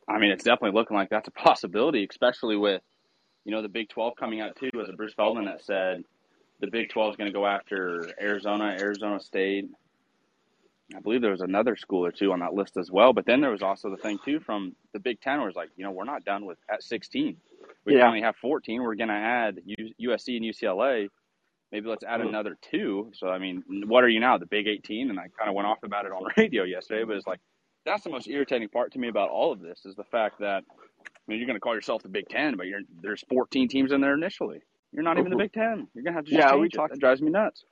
I 0.08 0.18
mean, 0.18 0.30
it's 0.30 0.44
definitely 0.44 0.78
looking 0.78 0.96
like 0.96 1.10
that's 1.10 1.28
a 1.28 1.32
possibility, 1.32 2.06
especially 2.10 2.56
with, 2.56 2.80
you 3.44 3.52
know, 3.52 3.60
the 3.60 3.68
Big 3.68 3.90
12 3.90 4.14
coming 4.18 4.40
out 4.40 4.56
too. 4.56 4.70
Was 4.74 4.88
it 4.88 4.96
Bruce 4.96 5.12
Feldman 5.14 5.44
that 5.44 5.62
said 5.62 6.02
the 6.60 6.66
Big 6.66 6.88
12 6.88 7.10
is 7.12 7.16
going 7.16 7.30
to 7.30 7.36
go 7.38 7.46
after 7.46 8.08
Arizona, 8.20 8.76
Arizona 8.80 9.20
State? 9.20 9.66
I 10.96 11.00
believe 11.00 11.20
there 11.20 11.30
was 11.32 11.42
another 11.42 11.76
school 11.76 12.06
or 12.06 12.10
two 12.10 12.32
on 12.32 12.40
that 12.40 12.54
list 12.54 12.78
as 12.78 12.90
well. 12.90 13.12
But 13.12 13.26
then 13.26 13.42
there 13.42 13.50
was 13.50 13.60
also 13.60 13.90
the 13.90 13.98
thing 13.98 14.18
too 14.24 14.40
from 14.40 14.74
the 14.94 14.98
Big 14.98 15.20
10 15.20 15.40
where 15.40 15.48
it's 15.48 15.56
like, 15.56 15.68
you 15.76 15.84
know, 15.84 15.90
we're 15.90 16.04
not 16.04 16.24
done 16.24 16.46
with 16.46 16.56
at 16.72 16.82
16. 16.82 17.36
We 17.84 17.96
Yeah. 17.96 18.06
only 18.06 18.22
have 18.22 18.36
14. 18.36 18.82
We're 18.82 18.94
going 18.94 19.08
to 19.08 19.14
add 19.14 19.60
USC 20.00 20.36
and 20.36 20.44
UCLA. 20.46 21.10
Maybe 21.70 21.88
let's 21.88 22.04
add 22.04 22.20
another 22.22 22.56
two. 22.70 23.10
So, 23.14 23.28
I 23.28 23.38
mean, 23.38 23.62
what 23.86 24.02
are 24.02 24.08
you 24.08 24.20
now? 24.20 24.38
The 24.38 24.46
Big 24.46 24.66
18? 24.66 25.10
And 25.10 25.18
I 25.18 25.24
kind 25.38 25.48
of 25.50 25.54
went 25.54 25.66
off 25.68 25.78
about 25.82 26.06
it 26.06 26.12
on 26.12 26.22
radio 26.36 26.64
yesterday, 26.64 27.04
but 27.04 27.16
it's 27.16 27.26
like, 27.26 27.40
that's 27.84 28.04
the 28.04 28.10
most 28.10 28.26
irritating 28.28 28.68
part 28.68 28.92
to 28.92 28.98
me 28.98 29.08
about 29.08 29.28
all 29.30 29.52
of 29.52 29.60
this 29.60 29.80
is 29.84 29.94
the 29.94 30.04
fact 30.04 30.40
that 30.40 30.64
I 30.70 31.10
mean, 31.26 31.38
you're 31.38 31.46
going 31.46 31.56
to 31.56 31.60
call 31.60 31.74
yourself 31.74 32.02
the 32.02 32.08
Big 32.08 32.28
Ten, 32.28 32.56
but 32.56 32.66
you're, 32.66 32.80
there's 33.02 33.22
14 33.28 33.68
teams 33.68 33.92
in 33.92 34.00
there 34.00 34.14
initially. 34.14 34.60
You're 34.92 35.02
not 35.02 35.18
even 35.18 35.30
the 35.30 35.36
Big 35.36 35.52
Ten. 35.52 35.88
You're 35.94 36.02
going 36.04 36.12
to 36.14 36.18
have 36.18 36.24
to 36.24 36.30
just 36.30 36.40
Yeah, 36.48 36.54
we 36.56 36.66
it. 36.68 36.72
talked- 36.72 36.92
That 36.92 37.00
drives 37.00 37.20
me 37.20 37.30
nuts. 37.30 37.64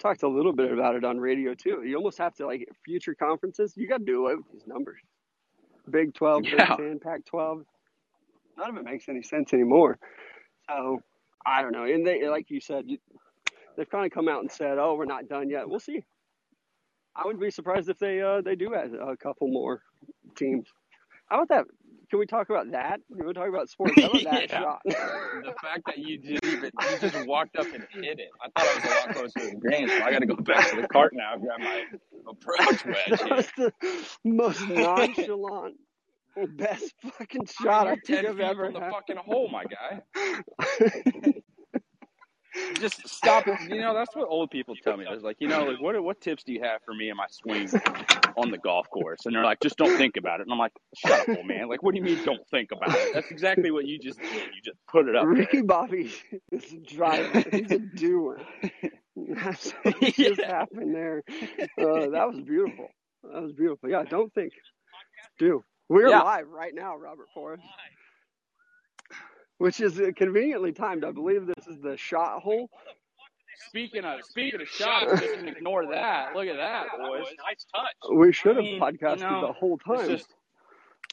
talked 0.00 0.22
a 0.22 0.28
little 0.28 0.52
bit 0.52 0.70
about 0.72 0.94
it 0.94 1.04
on 1.04 1.18
radio 1.18 1.54
too. 1.54 1.82
You 1.84 1.96
almost 1.96 2.18
have 2.18 2.34
to 2.36 2.46
like 2.46 2.68
future 2.84 3.14
conferences. 3.16 3.74
You 3.76 3.88
got 3.88 3.98
to 3.98 4.04
do 4.04 4.24
away 4.24 4.36
with 4.36 4.46
these 4.52 4.66
numbers. 4.66 5.00
Big 5.90 6.14
Twelve, 6.14 6.44
Yeah. 6.44 6.76
Big 6.76 6.86
Ten, 6.86 6.98
Pac 7.00 7.24
twelve. 7.24 7.64
None 8.56 8.70
of 8.70 8.76
it 8.76 8.84
makes 8.84 9.08
any 9.08 9.22
sense 9.22 9.52
anymore. 9.52 9.98
So 10.68 11.00
I 11.48 11.62
don't 11.62 11.72
know. 11.72 11.84
And 11.84 12.06
they, 12.06 12.28
like 12.28 12.50
you 12.50 12.60
said, 12.60 12.84
you, 12.88 12.98
they've 13.76 13.90
kind 13.90 14.06
of 14.06 14.12
come 14.12 14.28
out 14.28 14.40
and 14.42 14.52
said, 14.52 14.78
"Oh, 14.78 14.94
we're 14.96 15.06
not 15.06 15.28
done 15.28 15.50
yet. 15.50 15.68
We'll 15.68 15.80
see." 15.80 16.04
I 17.16 17.24
wouldn't 17.24 17.42
be 17.42 17.50
surprised 17.50 17.88
if 17.88 17.98
they 17.98 18.20
uh, 18.22 18.42
they 18.42 18.56
do 18.56 18.74
add 18.74 18.94
a 18.94 19.16
couple 19.16 19.48
more 19.48 19.82
teams. 20.36 20.68
How 21.28 21.42
about 21.42 21.48
that? 21.50 21.66
Can 22.10 22.18
we 22.20 22.26
talk 22.26 22.48
about 22.50 22.70
that? 22.72 23.00
You 23.10 23.24
want 23.24 23.34
to 23.36 23.40
talk 23.40 23.48
about 23.50 23.68
sports? 23.68 24.00
How 24.00 24.08
about 24.08 24.24
that 24.24 24.50
Yeah. 24.50 24.62
shot? 24.62 24.80
the 24.86 25.54
fact 25.62 25.82
that 25.86 25.98
you 25.98 26.18
didn't 26.18 26.44
even, 26.52 26.70
you 26.80 26.98
just 26.98 27.16
walked 27.26 27.56
up 27.56 27.66
and 27.74 27.84
hit 27.90 28.18
it. 28.20 28.28
I 28.42 28.48
thought 28.56 28.70
I 28.70 28.74
was 28.74 28.84
a 28.84 28.88
lot 28.88 29.12
closer 29.12 29.40
to 29.40 29.50
the 29.50 29.56
green, 29.56 29.88
so 29.88 30.02
I 30.04 30.10
got 30.12 30.20
to 30.20 30.26
go 30.26 30.36
back 30.36 30.70
to 30.70 30.76
the 30.76 30.86
cart 30.88 31.12
now 31.14 31.34
and 31.34 31.42
grab 31.42 31.60
my 31.60 31.82
approach 32.30 32.84
wedge 32.86 33.20
that 33.20 33.30
was 33.36 33.48
the 33.56 33.72
most 34.24 34.68
nonchalant, 34.68 35.76
best 36.56 36.94
fucking 37.18 37.46
shot 37.46 37.86
I 37.88 37.94
You're 37.94 37.96
think 37.96 38.24
10 38.24 38.26
I've 38.26 38.40
feet 38.40 38.40
ever 38.40 38.64
from 38.64 38.74
the 38.74 38.80
had. 38.80 38.90
fucking 38.90 39.16
hole, 39.16 39.48
my 39.50 39.64
guy. 39.64 40.02
Just 42.80 43.06
stop. 43.16 43.46
It. 43.46 43.58
You 43.68 43.80
know, 43.80 43.94
that's 43.94 44.14
what 44.14 44.28
old 44.28 44.50
people 44.50 44.74
tell 44.76 44.96
me. 44.96 45.06
It's 45.08 45.22
like, 45.22 45.36
you 45.40 45.48
know, 45.48 45.64
like 45.64 45.80
what 45.80 46.00
what 46.02 46.20
tips 46.20 46.44
do 46.44 46.52
you 46.52 46.60
have 46.62 46.82
for 46.84 46.94
me 46.94 47.08
and 47.10 47.16
my 47.16 47.26
swing 47.30 47.68
on 48.36 48.50
the 48.50 48.58
golf 48.58 48.88
course? 48.90 49.26
And 49.26 49.34
they're 49.34 49.44
like, 49.44 49.60
just 49.60 49.76
don't 49.76 49.96
think 49.96 50.16
about 50.16 50.40
it. 50.40 50.44
And 50.44 50.52
I'm 50.52 50.58
like, 50.58 50.72
shut 50.96 51.28
up, 51.28 51.36
old 51.36 51.46
man. 51.46 51.68
Like, 51.68 51.82
what 51.82 51.94
do 51.94 51.98
you 51.98 52.04
mean 52.04 52.22
don't 52.24 52.46
think 52.50 52.70
about 52.72 52.94
it? 52.94 53.14
That's 53.14 53.30
exactly 53.30 53.70
what 53.70 53.86
you 53.86 53.98
just 53.98 54.18
did. 54.20 54.32
You 54.32 54.62
just 54.64 54.78
put 54.90 55.08
it 55.08 55.16
up. 55.16 55.24
Ricky 55.26 55.62
Bobby 55.62 56.12
is 56.52 56.72
a 56.72 56.78
driver. 56.78 57.44
He's 57.50 57.70
a 57.70 57.78
doer. 57.78 58.40
That's 59.16 59.70
what 59.82 60.00
just 60.00 60.40
yeah. 60.40 60.46
happened 60.58 60.94
there. 60.94 61.22
Uh, 61.78 62.08
that 62.10 62.28
was 62.28 62.40
beautiful. 62.40 62.88
That 63.24 63.42
was 63.42 63.52
beautiful. 63.52 63.88
Yeah, 63.90 64.04
don't 64.04 64.32
think. 64.34 64.52
Do. 65.38 65.64
We're 65.88 66.08
Yeah. 66.08 66.20
live 66.22 66.48
right 66.48 66.74
now, 66.74 66.96
Robert 66.96 67.28
Forrest. 67.34 67.62
Which 69.58 69.80
is 69.80 69.98
uh, 70.00 70.10
conveniently 70.16 70.72
timed. 70.72 71.04
I 71.04 71.10
believe 71.10 71.46
this 71.46 71.66
is 71.66 71.80
the 71.82 71.96
shot 71.96 72.40
hole. 72.42 72.70
Speaking 73.68 74.04
of 74.04 74.22
speaking 74.22 74.60
of 74.60 74.68
shots, 74.68 75.20
just 75.20 75.44
ignore 75.44 75.86
that. 75.90 76.34
Look 76.34 76.46
at 76.46 76.56
that, 76.56 76.86
boys. 76.96 77.26
Nice 77.44 77.66
touch. 77.74 78.16
We 78.16 78.32
should 78.32 78.56
have 78.56 78.64
I 78.64 78.68
mean, 78.68 78.80
podcasted 78.80 79.18
you 79.20 79.30
know, 79.30 79.46
the 79.48 79.52
whole 79.52 79.78
time. 79.78 80.08
just 80.08 80.32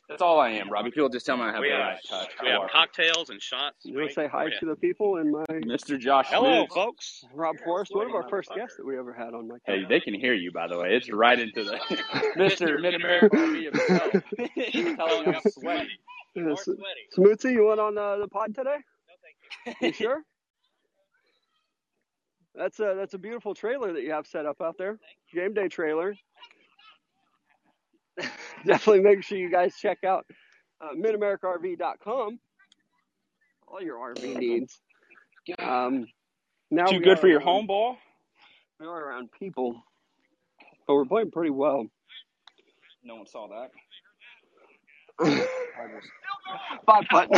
that's 0.08 0.22
all 0.22 0.40
I 0.40 0.50
am, 0.52 0.70
Robbie. 0.70 0.92
People 0.92 1.10
just 1.10 1.25
tell 1.25 1.36
me 1.38 1.44
I 1.44 1.52
have 1.52 1.62
We 1.62 1.70
the 1.70 1.75
have, 1.75 1.82
right 1.86 2.00
touch. 2.08 2.30
we 2.44 2.50
have 2.50 2.70
cocktails 2.72 3.32
and 3.32 3.42
shots. 3.42 3.78
You 3.84 3.98
want 3.98 4.10
to 4.10 4.14
say 4.14 4.28
hi 4.28 4.50
to 4.60 4.66
the 4.68 4.75
people 4.75 5.18
and 5.18 5.32
my? 5.32 5.44
Mr. 5.50 6.00
Josh 6.00 6.28
Hello, 6.30 6.66
Smith. 6.66 6.74
folks. 6.74 7.25
Rob 7.34 7.56
Forrest, 7.66 7.96
one 7.96 8.08
of 8.08 8.14
our 8.14 8.30
first 8.30 8.50
guests 8.56 8.78
that 8.78 8.86
we 8.86 9.00
ever 9.00 9.12
had 9.14 9.34
on 9.34 9.48
my 9.48 9.56
Hey, 9.66 9.84
they 9.90 10.00
can 10.00 10.14
hear 10.14 10.36
you, 10.36 10.52
by 10.52 10.68
the 10.68 10.78
way. 10.78 10.90
It's 10.96 11.12
right 11.12 11.40
into 11.40 11.64
the 11.64 11.78
Mr. 12.38 12.80
Mid 12.80 12.94
America 12.94 13.36
himself. 13.36 14.12
Telling 14.98 15.30
me 15.32 15.36
I'm 15.36 15.52
sweaty. 15.52 15.90
You 16.36 16.46
are 16.48 16.50
Yes. 16.50 16.63
sweaty. 16.65 16.80
Smoothie, 17.18 17.51
you 17.54 17.65
went 17.65 17.80
on 17.80 17.98
uh, 17.98 18.18
the 18.18 18.27
pod 18.27 18.54
today? 18.54 18.77
No, 18.77 19.13
thank 19.24 19.82
you. 19.82 19.88
You 19.88 19.94
sure? 19.94 20.22
That's 22.54 22.80
a 22.80 22.94
that's 22.98 23.13
a 23.13 23.18
beautiful 23.18 23.54
trailer 23.54 23.92
that 23.94 24.04
you 24.04 24.12
have 24.12 24.27
set 24.27 24.46
up 24.46 24.62
out 24.62 24.77
there. 24.77 24.98
Game 25.34 25.54
day 25.54 25.68
trailer. 25.68 26.15
Definitely 28.65 29.01
make 29.01 29.24
sure 29.24 29.38
you 29.38 29.51
guys 29.51 29.75
check 29.77 30.04
out 30.06 30.25
uh, 30.82 30.94
midamericarv.com. 30.96 32.39
All 33.68 33.82
your 33.82 33.98
RV 33.98 34.38
needs. 34.38 34.80
Um, 35.60 36.08
now 36.72 36.86
Too 36.86 37.00
good 37.01 37.20
for 37.20 37.27
your 37.27 37.39
around- 37.39 37.48
home 37.48 37.68
ball? 37.68 37.98
We 38.80 38.86
are 38.88 39.10
around 39.10 39.30
people, 39.38 39.84
but 40.88 40.96
we're 40.96 41.06
playing 41.06 41.32
pretty 41.32 41.50
well. 41.51 41.86
No 43.04 43.15
one 43.18 43.27
saw 43.27 43.48
that. 43.50 43.72
Five 46.86 47.03
putt. 47.10 47.29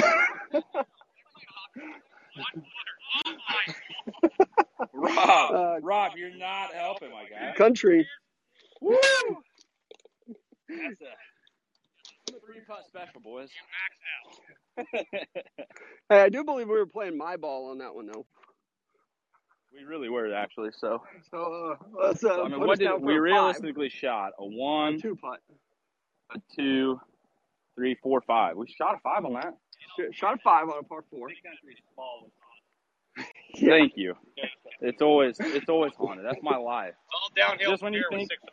Rob, 4.93 5.51
Uh, 5.53 5.79
Rob, 5.81 6.11
you're 6.15 6.35
not 6.35 6.73
helping, 6.73 7.11
my 7.11 7.25
guy. 7.29 7.53
Country. 7.55 8.07
Woo! 8.81 8.95
That's 10.69 11.01
a 11.01 12.39
three 12.45 12.61
putt 12.67 12.83
special, 12.87 13.21
boys. 13.21 13.49
Hey, 16.09 16.21
I 16.21 16.29
do 16.29 16.43
believe 16.43 16.67
we 16.67 16.73
were 16.75 16.85
playing 16.85 17.17
my 17.17 17.35
ball 17.35 17.71
on 17.71 17.79
that 17.79 17.93
one 17.95 18.05
though. 18.05 18.25
we 19.73 19.83
really 19.83 20.07
were 20.07 20.33
actually. 20.33 20.69
So, 20.79 21.01
So 21.31 21.75
uh, 21.81 21.85
let's 22.01 22.23
uh, 22.23 22.43
I 22.43 22.47
mean, 22.47 22.59
what 22.61 22.77
did 22.79 22.87
we 23.01 23.13
a 23.13 23.15
five. 23.15 23.21
realistically 23.21 23.89
shot? 23.89 24.31
A 24.39 24.45
one, 24.45 25.01
two 25.01 25.15
putt. 25.15 25.39
a 26.33 26.39
two, 26.55 26.99
three, 27.77 27.95
four, 28.03 28.21
five. 28.21 28.57
We 28.57 28.67
shot 28.67 28.95
a 28.95 28.99
five 28.99 29.23
on 29.23 29.33
that. 29.35 29.53
Shot 30.11 30.33
a 30.33 30.37
five 30.39 30.67
on 30.67 30.79
a 30.79 30.83
par 30.83 31.03
four. 31.09 31.29
Yeah. 33.55 33.69
Thank 33.69 33.93
you. 33.95 34.13
It's 34.81 35.01
always 35.01 35.37
it's 35.39 35.69
always 35.69 35.91
haunted. 35.97 36.23
That's 36.23 36.43
my 36.43 36.55
life. 36.57 36.93
It's 36.93 37.13
all 37.15 37.29
downhill 37.35 37.71
Just 37.71 37.79
from 37.79 37.85
when 37.87 37.93
you 37.93 38.03
here 38.11 38.19
with 38.19 38.29
think- 38.29 38.31
six 38.31 38.43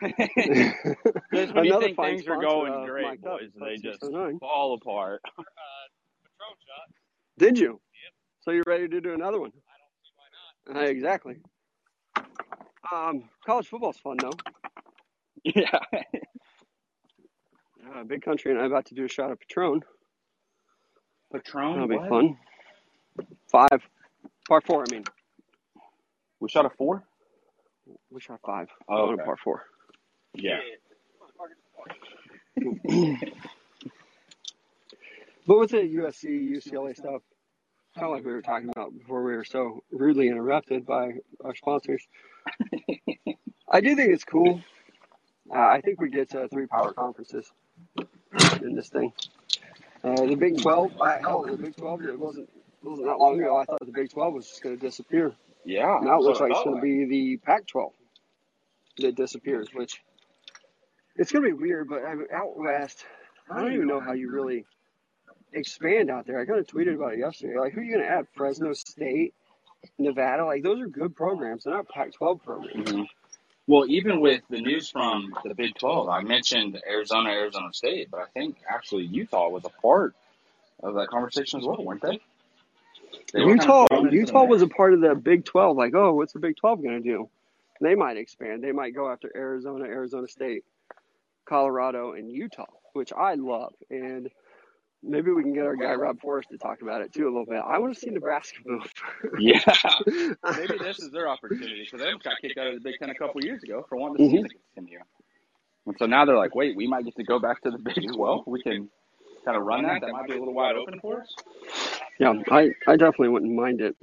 and 0.00 0.14
nine. 0.16 1.14
Just 1.34 1.54
when 1.54 1.64
you 1.66 1.70
Another 1.72 1.84
think 1.86 1.96
fine 1.96 2.16
things 2.16 2.28
are 2.28 2.40
going 2.40 2.72
of 2.72 2.86
great, 2.88 3.04
Mike 3.04 3.20
Up, 3.28 3.40
they 3.60 3.76
just 3.76 4.00
fall 4.40 4.74
apart. 4.80 5.20
Uh, 5.38 5.42
Did 7.38 7.58
you? 7.58 7.80
So 8.40 8.50
you're 8.50 8.64
ready 8.66 8.88
to 8.88 9.00
do 9.02 9.12
another 9.12 9.38
one? 9.40 9.50
I 9.52 9.76
don't 9.78 9.92
see 10.02 10.12
why 10.16 10.82
not. 10.82 10.86
Uh, 10.86 10.88
exactly. 10.90 11.36
Um, 12.94 13.28
college 13.44 13.68
football's 13.68 13.98
fun 13.98 14.16
though. 14.20 14.32
Yeah. 15.44 15.78
Uh, 17.92 18.04
Big 18.04 18.22
Country 18.22 18.52
and 18.52 18.60
I'm 18.60 18.66
about 18.66 18.86
to 18.86 18.94
do 18.94 19.04
a 19.04 19.08
shot 19.08 19.30
of 19.30 19.38
Patron. 19.40 19.82
Patron. 21.32 21.72
That'll 21.72 21.88
be 21.88 21.96
what? 21.96 22.08
fun. 22.08 22.36
Five, 23.50 23.82
par 24.48 24.60
four. 24.60 24.84
I 24.88 24.92
mean, 24.92 25.04
We 26.40 26.48
shot 26.48 26.66
a 26.66 26.70
four. 26.70 27.04
we 28.10 28.20
shot 28.20 28.40
five. 28.44 28.68
on 28.88 29.14
okay. 29.14 29.22
a 29.22 29.24
par 29.24 29.36
four. 29.36 29.64
Yeah. 30.34 30.60
But 35.46 35.58
with 35.58 35.70
the 35.70 35.76
USC, 35.76 36.50
UCLA 36.56 36.96
stuff, 36.96 37.20
kind 37.94 38.06
of 38.06 38.12
like 38.12 38.24
we 38.24 38.32
were 38.32 38.42
talking 38.42 38.70
about 38.70 38.96
before 38.96 39.22
we 39.22 39.34
were 39.34 39.44
so 39.44 39.84
rudely 39.92 40.28
interrupted 40.28 40.86
by 40.86 41.12
our 41.44 41.54
sponsors. 41.54 42.06
I 43.68 43.80
do 43.80 43.94
think 43.94 44.12
it's 44.12 44.24
cool. 44.24 44.60
Uh, 45.54 45.58
I 45.58 45.80
think 45.82 46.00
we 46.00 46.08
get 46.08 46.30
to 46.30 46.48
three 46.48 46.66
power 46.66 46.92
conferences 46.92 47.52
in 48.62 48.74
this 48.74 48.88
thing. 48.88 49.12
Uh, 50.02 50.26
the 50.26 50.34
Big 50.34 50.60
12, 50.60 51.00
I, 51.00 51.18
hell, 51.18 51.44
the 51.44 51.56
Big 51.56 51.76
12, 51.76 52.02
it 52.02 52.18
wasn't, 52.18 52.48
it 52.48 52.88
wasn't 52.88 53.08
that 53.08 53.16
long 53.18 53.40
ago. 53.40 53.56
I 53.56 53.64
thought 53.64 53.80
the 53.80 53.92
Big 53.92 54.10
12 54.10 54.34
was 54.34 54.48
just 54.48 54.62
going 54.62 54.76
to 54.78 54.80
disappear. 54.80 55.32
Yeah. 55.64 55.98
Now 56.02 56.18
it 56.18 56.22
looks 56.22 56.40
like 56.40 56.50
it's 56.50 56.62
going 56.62 56.76
to 56.76 56.82
be 56.82 57.06
the 57.06 57.36
Pac 57.38 57.66
12 57.66 57.92
that 58.98 59.14
disappears, 59.16 59.68
which 59.72 60.02
it's 61.16 61.32
going 61.32 61.44
to 61.44 61.48
be 61.48 61.54
weird, 61.54 61.88
but 61.88 62.04
I 62.04 62.14
mean, 62.14 62.26
out 62.32 62.56
west, 62.56 63.04
I 63.50 63.60
don't 63.60 63.72
even 63.72 63.86
know 63.86 64.00
how 64.00 64.12
you 64.12 64.30
really 64.30 64.66
expand 65.52 66.10
out 66.10 66.26
there. 66.26 66.40
I 66.40 66.44
kind 66.44 66.58
of 66.58 66.66
tweeted 66.66 66.96
about 66.96 67.14
it 67.14 67.20
yesterday. 67.20 67.58
Like, 67.58 67.72
who 67.72 67.80
are 67.80 67.84
you 67.84 67.92
going 67.94 68.04
to 68.04 68.10
add? 68.10 68.26
Fresno 68.34 68.72
State, 68.74 69.34
Nevada? 69.98 70.44
Like, 70.44 70.62
those 70.62 70.80
are 70.80 70.86
good 70.86 71.14
programs. 71.16 71.64
They're 71.64 71.74
not 71.74 71.88
Pac 71.88 72.12
12 72.12 72.42
programs. 72.42 72.92
Mhm. 72.92 73.06
Well, 73.66 73.86
even 73.88 74.20
with 74.20 74.42
the 74.50 74.60
news 74.60 74.90
from 74.90 75.34
the 75.42 75.54
Big 75.54 75.74
12, 75.78 76.08
I 76.08 76.22
mentioned 76.22 76.78
Arizona, 76.86 77.30
Arizona 77.30 77.72
State, 77.72 78.10
but 78.10 78.20
I 78.20 78.26
think 78.26 78.56
actually 78.68 79.04
Utah 79.04 79.48
was 79.48 79.64
a 79.64 79.70
part 79.80 80.14
of 80.82 80.94
that 80.94 81.08
conversation 81.08 81.60
as 81.60 81.66
well, 81.66 81.82
weren't 81.82 82.02
they? 82.02 82.20
They 83.32 83.42
were 83.42 83.56
kind 83.56 83.86
of 83.90 84.12
Utah, 84.12 84.12
Utah 84.12 84.44
was 84.44 84.60
a 84.60 84.68
part 84.68 84.92
of 84.92 85.00
the 85.00 85.14
Big 85.14 85.46
12. 85.46 85.76
Like, 85.76 85.94
oh, 85.94 86.12
what's 86.12 86.34
the 86.34 86.40
Big 86.40 86.56
12 86.56 86.82
going 86.82 87.02
to 87.02 87.08
do? 87.08 87.30
They 87.80 87.94
might 87.94 88.16
expand. 88.18 88.62
They 88.62 88.72
might 88.72 88.94
go 88.94 89.10
after 89.10 89.30
Arizona, 89.34 89.84
Arizona 89.84 90.28
State, 90.28 90.64
Colorado, 91.46 92.12
and 92.12 92.30
Utah, 92.30 92.66
which 92.92 93.12
I 93.12 93.34
love. 93.34 93.72
And 93.90 94.30
maybe 95.06 95.30
we 95.32 95.42
can 95.42 95.54
get 95.54 95.66
our 95.66 95.76
guy 95.76 95.94
Rob 95.94 96.20
Forrest 96.20 96.48
to 96.50 96.58
talk 96.58 96.82
about 96.82 97.02
it 97.02 97.12
too 97.12 97.24
a 97.24 97.30
little 97.32 97.46
bit. 97.46 97.62
I 97.66 97.78
want 97.78 97.94
to 97.94 98.00
see 98.00 98.10
Nebraska 98.10 98.58
move. 98.66 98.92
Yeah. 99.38 99.60
Maybe 100.56 100.78
this 100.78 101.00
is 101.00 101.10
their 101.12 101.28
opportunity 101.28 101.84
because 101.84 102.00
they 102.04 102.12
got 102.12 102.40
kicked 102.40 102.58
out 102.58 102.68
of 102.68 102.74
the 102.74 102.80
Big 102.80 102.98
Ten 102.98 103.10
a 103.10 103.14
couple 103.14 103.44
years 103.44 103.62
ago 103.62 103.84
for 103.88 103.96
wanting 103.98 104.18
to 104.18 104.24
Mhm. 104.24 104.42
season 104.42 104.50
continue. 104.74 105.00
And 105.86 105.96
so 105.98 106.06
now 106.06 106.24
they're 106.24 106.36
like, 106.38 106.54
wait, 106.54 106.76
we 106.76 106.86
might 106.86 107.04
get 107.04 107.16
to 107.16 107.24
go 107.24 107.38
back 107.38 107.62
to 107.62 107.70
the 107.70 107.78
Big 107.78 107.96
12. 108.14 108.44
We 108.46 108.62
can 108.62 108.90
kind 109.44 109.56
of 109.56 109.64
run 109.64 109.82
that. 109.84 110.00
That 110.00 110.12
might 110.12 110.26
be 110.26 110.34
a 110.34 110.38
little 110.38 110.54
wide 110.54 110.76
open 110.76 111.00
for 111.00 111.20
us. 111.22 111.34
Yeah, 112.20 112.34
I, 112.50 112.70
I 112.86 112.96
definitely 112.96 113.28
wouldn't 113.30 113.52
mind 113.52 113.80
it. 113.80 113.96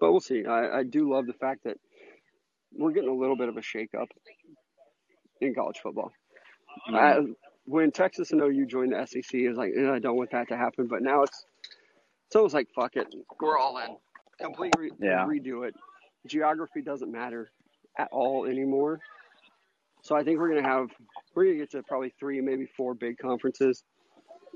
But 0.00 0.12
we'll 0.12 0.20
see. 0.20 0.44
I, 0.46 0.78
I 0.80 0.82
do 0.84 1.12
love 1.12 1.26
the 1.26 1.32
fact 1.34 1.64
that 1.64 1.76
we're 2.72 2.92
getting 2.92 3.10
a 3.10 3.14
little 3.14 3.36
bit 3.36 3.48
of 3.48 3.56
a 3.56 3.60
shakeup 3.60 4.08
in 5.40 5.54
college 5.54 5.78
football. 5.82 6.12
I, 6.88 7.18
when 7.66 7.90
Texas 7.90 8.32
and 8.32 8.40
OU 8.40 8.66
joined 8.66 8.92
the 8.92 9.06
SEC, 9.06 9.34
it 9.34 9.48
was 9.48 9.58
like, 9.58 9.72
eh, 9.76 9.90
I 9.90 9.98
don't 9.98 10.16
want 10.16 10.30
that 10.32 10.48
to 10.48 10.56
happen. 10.56 10.86
But 10.86 11.02
now 11.02 11.22
it's 11.22 11.44
it's 12.26 12.36
almost 12.36 12.54
like, 12.54 12.68
fuck 12.74 12.96
it. 12.96 13.06
We're 13.40 13.58
all 13.58 13.78
in. 13.78 13.96
Complete 14.40 14.74
re- 14.78 14.90
Yeah. 15.00 15.26
redo 15.26 15.66
it. 15.68 15.74
Geography 16.26 16.82
doesn't 16.82 17.10
matter 17.12 17.50
at 17.98 18.08
all 18.12 18.46
anymore. 18.46 19.00
So 20.02 20.16
I 20.16 20.24
think 20.24 20.38
we're 20.38 20.50
going 20.50 20.62
to 20.62 20.68
have, 20.68 20.88
we're 21.34 21.44
going 21.44 21.58
to 21.58 21.62
get 21.62 21.70
to 21.72 21.82
probably 21.82 22.12
three, 22.18 22.40
maybe 22.40 22.66
four 22.76 22.94
big 22.94 23.18
conferences 23.18 23.84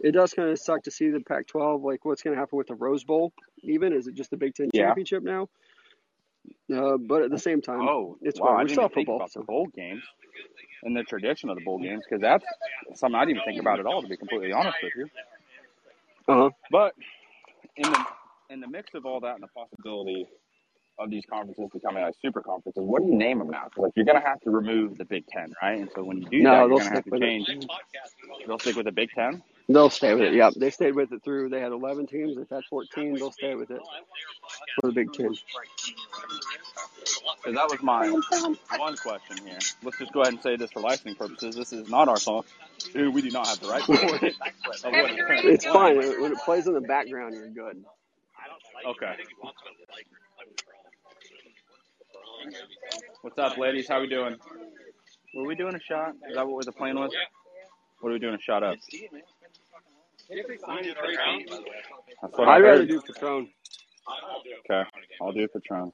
it 0.04 0.12
does 0.12 0.32
kind 0.32 0.48
of 0.48 0.58
suck 0.60 0.82
to 0.84 0.90
see 0.92 1.10
the 1.10 1.18
Pac-12. 1.20 1.82
Like, 1.82 2.04
what's 2.04 2.22
going 2.22 2.34
to 2.34 2.40
happen 2.40 2.56
with 2.56 2.68
the 2.68 2.74
Rose 2.76 3.02
Bowl? 3.02 3.32
Even 3.62 3.92
is 3.92 4.06
it 4.06 4.14
just 4.14 4.30
the 4.30 4.36
Big 4.36 4.54
Ten 4.54 4.68
Yeah. 4.72 4.86
championship 4.86 5.24
now? 5.24 5.48
Uh, 6.74 6.96
but 6.98 7.22
at 7.22 7.30
the 7.30 7.38
same 7.38 7.60
time, 7.62 7.80
Oh, 7.82 8.16
it's 8.22 8.38
wow! 8.40 8.52
We're 8.52 8.58
didn't 8.58 8.70
still 8.70 8.84
even 8.84 8.94
think 8.94 9.06
football, 9.06 9.16
about 9.16 9.32
so- 9.32 9.40
the 9.40 9.46
bowl 9.46 9.66
games 9.74 10.02
and 10.82 10.96
the 10.96 11.02
tradition 11.02 11.48
of 11.50 11.56
the 11.56 11.64
bowl 11.64 11.78
games 11.78 12.04
because 12.08 12.20
that's 12.20 12.44
something 12.94 13.16
I 13.16 13.24
didn't 13.24 13.38
even 13.38 13.44
think 13.44 13.60
about 13.60 13.80
at 13.80 13.86
all. 13.86 14.02
To 14.02 14.08
be 14.08 14.16
completely 14.16 14.52
honest 14.52 14.76
with 14.82 14.92
you, 14.96 15.06
uh-huh. 16.28 16.50
but 16.70 16.94
in 17.76 17.90
the 17.90 18.04
in 18.50 18.60
the 18.60 18.68
mix 18.68 18.94
of 18.94 19.04
all 19.06 19.20
that 19.20 19.34
and 19.34 19.42
the 19.42 19.48
possibility 19.48 20.26
of 20.98 21.10
these 21.10 21.24
conferences 21.30 21.68
becoming 21.72 22.02
like 22.02 22.14
super 22.20 22.40
conferences, 22.42 22.82
what 22.84 23.02
do 23.02 23.08
you 23.08 23.14
name 23.16 23.38
them 23.38 23.48
now? 23.50 23.64
Because 23.64 23.84
like 23.84 23.92
you're 23.96 24.04
gonna 24.04 24.20
have 24.20 24.40
to 24.40 24.50
remove 24.50 24.98
the 24.98 25.04
Big 25.04 25.26
Ten, 25.28 25.52
right? 25.62 25.80
And 25.80 25.90
so 25.94 26.02
when 26.04 26.18
you 26.18 26.26
do 26.28 26.38
No, 26.42 26.50
that, 26.50 26.68
you're 26.68 26.78
gonna 26.78 26.90
have 26.90 27.04
to 27.04 27.10
with 27.10 27.22
it. 27.22 27.26
change. 27.26 27.66
They'll 28.46 28.58
stick 28.58 28.76
with 28.76 28.86
the 28.86 28.92
Big 28.92 29.10
Ten. 29.10 29.42
They'll 29.70 29.90
stay 29.90 30.14
with 30.14 30.22
it. 30.22 30.34
Yep, 30.34 30.54
they 30.56 30.70
stayed 30.70 30.94
with 30.94 31.12
it 31.12 31.22
through. 31.22 31.50
They 31.50 31.60
had 31.60 31.72
11 31.72 32.06
teams. 32.06 32.36
They've 32.36 32.48
had 32.48 32.64
14. 32.70 33.14
They'll 33.14 33.32
stay 33.32 33.54
with 33.54 33.70
it 33.70 33.80
for 34.80 34.86
the 34.86 34.92
Big 34.94 35.12
Ten. 35.12 35.34
So 37.44 37.52
that 37.52 37.68
was 37.68 37.82
my 37.82 38.08
one 38.78 38.96
question 38.96 39.46
here. 39.46 39.58
Let's 39.82 39.98
just 39.98 40.12
go 40.12 40.22
ahead 40.22 40.32
and 40.32 40.42
say 40.42 40.56
this 40.56 40.72
for 40.72 40.80
licensing 40.80 41.16
purposes. 41.16 41.54
This 41.54 41.74
is 41.74 41.88
not 41.88 42.08
our 42.08 42.16
song. 42.16 42.44
We 42.94 43.20
do 43.20 43.30
not 43.30 43.46
have 43.46 43.60
the 43.60 43.68
right 43.68 43.84
to 43.84 43.92
record 43.92 44.22
it. 44.22 44.34
Of 44.84 44.92
what 44.92 45.10
is 45.10 45.16
currently 45.16 45.52
It's 45.52 45.64
fine 45.66 45.96
when 45.98 46.32
it 46.32 46.38
plays 46.38 46.66
in 46.66 46.72
the 46.72 46.80
background. 46.80 47.34
You're 47.34 47.48
good. 47.50 47.84
Okay. 48.86 49.14
What's 53.20 53.38
up, 53.38 53.58
ladies? 53.58 53.86
How 53.88 54.00
we 54.00 54.08
doing? 54.08 54.36
Were 55.34 55.46
we 55.46 55.54
doing 55.54 55.74
a 55.74 55.80
shot? 55.80 56.14
Is 56.28 56.36
that 56.36 56.46
what 56.48 56.64
the 56.64 56.72
plan 56.72 56.98
was? 56.98 57.12
What 58.00 58.10
are 58.10 58.12
we 58.14 58.18
doing 58.18 58.34
a 58.34 58.40
shot 58.40 58.62
of? 58.62 58.76
That's 60.28 60.60
what 62.36 62.48
I 62.48 62.56
I'd 62.56 62.62
rather 62.62 62.84
do 62.86 63.00
Patron. 63.00 63.48
Okay, 64.70 64.82
I'll 65.22 65.32
do 65.32 65.48
Patron. 65.48 65.92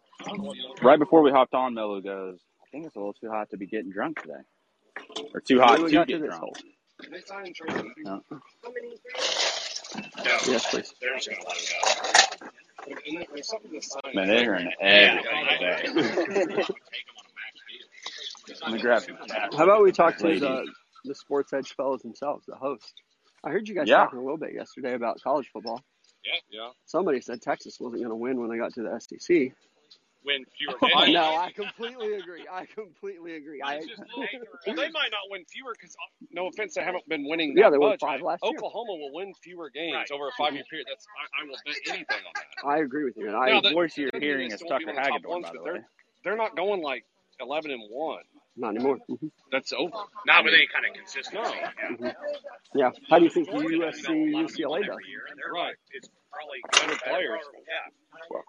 Right 0.83 0.99
before 0.99 1.23
we 1.23 1.31
hopped 1.31 1.55
on, 1.55 1.75
Mello 1.75 2.00
goes, 2.00 2.38
I 2.62 2.67
think 2.71 2.87
it's 2.87 2.97
a 2.97 2.99
little 2.99 3.12
too 3.12 3.31
hot 3.31 3.50
to 3.50 3.57
be 3.57 3.67
getting 3.67 3.91
drunk 3.91 4.21
today. 4.23 4.43
Or 5.35 5.41
too 5.41 5.61
hot 5.61 5.81
we 5.81 5.88
to 5.88 5.93
got 5.93 6.07
to 6.07 6.12
get 6.12 6.21
this 6.23 6.29
drunk. 6.29 6.43
hole. 6.43 6.57
No. 7.99 8.23
Yes, 10.47 10.67
please. 10.71 10.95
Man, 14.14 14.26
they're 14.29 14.38
hearing 14.38 14.71
everything 14.81 15.47
today. 15.59 16.64
Let 18.62 18.73
me 18.73 18.79
grab 18.81 19.03
some 19.03 19.17
cash. 19.26 19.50
How 19.57 19.64
about 19.64 19.83
we 19.83 19.93
talk 19.93 20.17
to 20.19 20.38
the 20.38 20.67
the 21.05 21.14
Sports 21.14 21.53
Edge 21.53 21.75
fellows 21.76 22.03
themselves, 22.03 22.45
the 22.47 22.57
hosts? 22.57 22.93
I 23.45 23.51
heard 23.51 23.69
you 23.69 23.75
guys 23.75 23.89
Yeah. 23.89 23.99
talking 23.99 24.19
a 24.19 24.23
little 24.23 24.39
bit 24.39 24.55
yesterday 24.55 24.95
about 24.95 25.21
college 25.23 25.49
football. 25.53 25.81
Yeah, 26.25 26.33
yeah. 26.51 26.69
Somebody 26.87 27.21
said 27.21 27.43
Texas 27.43 27.79
wasn't 27.79 28.01
going 28.03 28.11
to 28.11 28.17
win 28.17 28.41
when 28.41 28.49
they 28.51 28.57
got 28.57 28.73
to 28.75 28.83
the 28.83 28.99
SEC. 28.99 29.53
Win 30.25 30.43
fewer 30.57 30.73
games. 30.81 31.13
no, 31.13 31.37
I 31.37 31.53
completely 31.53 32.15
agree. 32.15 32.47
I 32.51 32.65
completely 32.65 33.35
agree. 33.37 33.61
I, 33.61 33.75
It's 33.75 33.89
just- 33.89 34.03
well, 34.17 34.27
they 34.67 34.73
might 34.91 35.11
not 35.13 35.29
win 35.29 35.45
fewer 35.53 35.75
because, 35.79 35.95
no 36.33 36.47
offense, 36.47 36.75
they 36.75 36.83
haven't 36.83 37.07
been 37.11 37.29
winning. 37.29 37.53
Yeah, 37.55 37.65
that 37.65 37.73
they 37.73 37.79
won 37.79 37.99
five 37.99 38.23
last 38.23 38.43
year. 38.43 38.53
Oklahoma 38.57 38.93
will 38.95 39.13
win 39.13 39.35
fewer 39.43 39.69
games 39.69 40.11
over 40.11 40.29
a 40.29 40.33
five-year 40.39 40.65
period. 40.71 40.87
That's 40.91 41.07
I, 41.39 41.43
I 41.43 41.47
will 41.47 41.57
bet 41.67 41.77
anything 41.89 42.17
on 42.27 42.33
that. 42.37 42.67
I 42.67 42.79
agree 42.79 43.05
with 43.05 43.19
you. 43.19 43.27
And 43.29 43.37
I, 43.37 43.51
Now, 43.51 43.61
The 43.61 43.69
the- 43.69 43.75
voice 43.75 43.99
you're 43.99 44.11
hearing 44.19 44.51
is 44.51 44.61
Tucker 44.61 44.87
one 44.87 44.89
of 44.89 44.95
the 44.97 45.03
top 45.03 45.11
Hagedorn, 45.13 45.43
by 45.43 45.51
the 45.53 45.63
way. 45.63 45.81
They're 46.25 46.37
not 46.39 46.57
going 46.57 46.81
like 46.81 47.05
eleven 47.39 47.71
and 47.71 47.83
one. 47.91 48.23
Not 48.57 48.75
anymore. 48.75 48.99
Mhm. 49.11 49.31
That's 49.51 49.73
over. 49.73 49.97
Not 50.27 50.45
with 50.45 50.55
any 50.55 50.67
kind 50.69 50.87
of 50.87 50.95
consistency. 50.95 51.37
No. 52.01 52.13
Yeah. 52.75 52.91
How 53.11 53.19
do 53.19 53.25
you 53.25 53.31
think 53.31 53.49
the 53.51 53.57
USC 53.57 54.09
UCLA 54.35 54.81
does? 54.87 54.97
Right. 55.53 55.75
It's 55.93 56.09
probably 56.33 56.61
Better 56.73 56.97
players. 57.05 57.41
Yeah. 57.67 58.41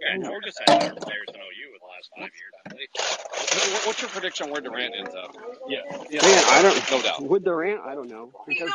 Yeah, 0.00 0.16
Georgia's 0.22 0.56
had 0.60 0.78
better 0.78 0.94
players 0.94 1.26
than 1.32 1.40
OU 1.40 1.68
in 1.74 1.80
the 1.80 1.86
last 1.90 2.10
five 2.16 2.30
years. 2.38 2.52
I 2.64 2.68
believe. 2.70 3.86
What's 3.86 4.00
your 4.00 4.10
prediction 4.10 4.46
on 4.46 4.52
where 4.52 4.60
Durant 4.60 4.94
ends 4.96 5.14
up? 5.14 5.34
Yeah. 5.68 5.80
Yeah. 6.10 6.22
Man, 6.22 6.44
I 6.48 6.62
don't. 6.62 6.90
No 6.90 7.02
doubt. 7.02 7.22
With 7.22 7.44
Durant, 7.44 7.80
I 7.80 7.94
don't 7.94 8.08
know 8.08 8.30
You 8.46 8.54
because 8.54 8.70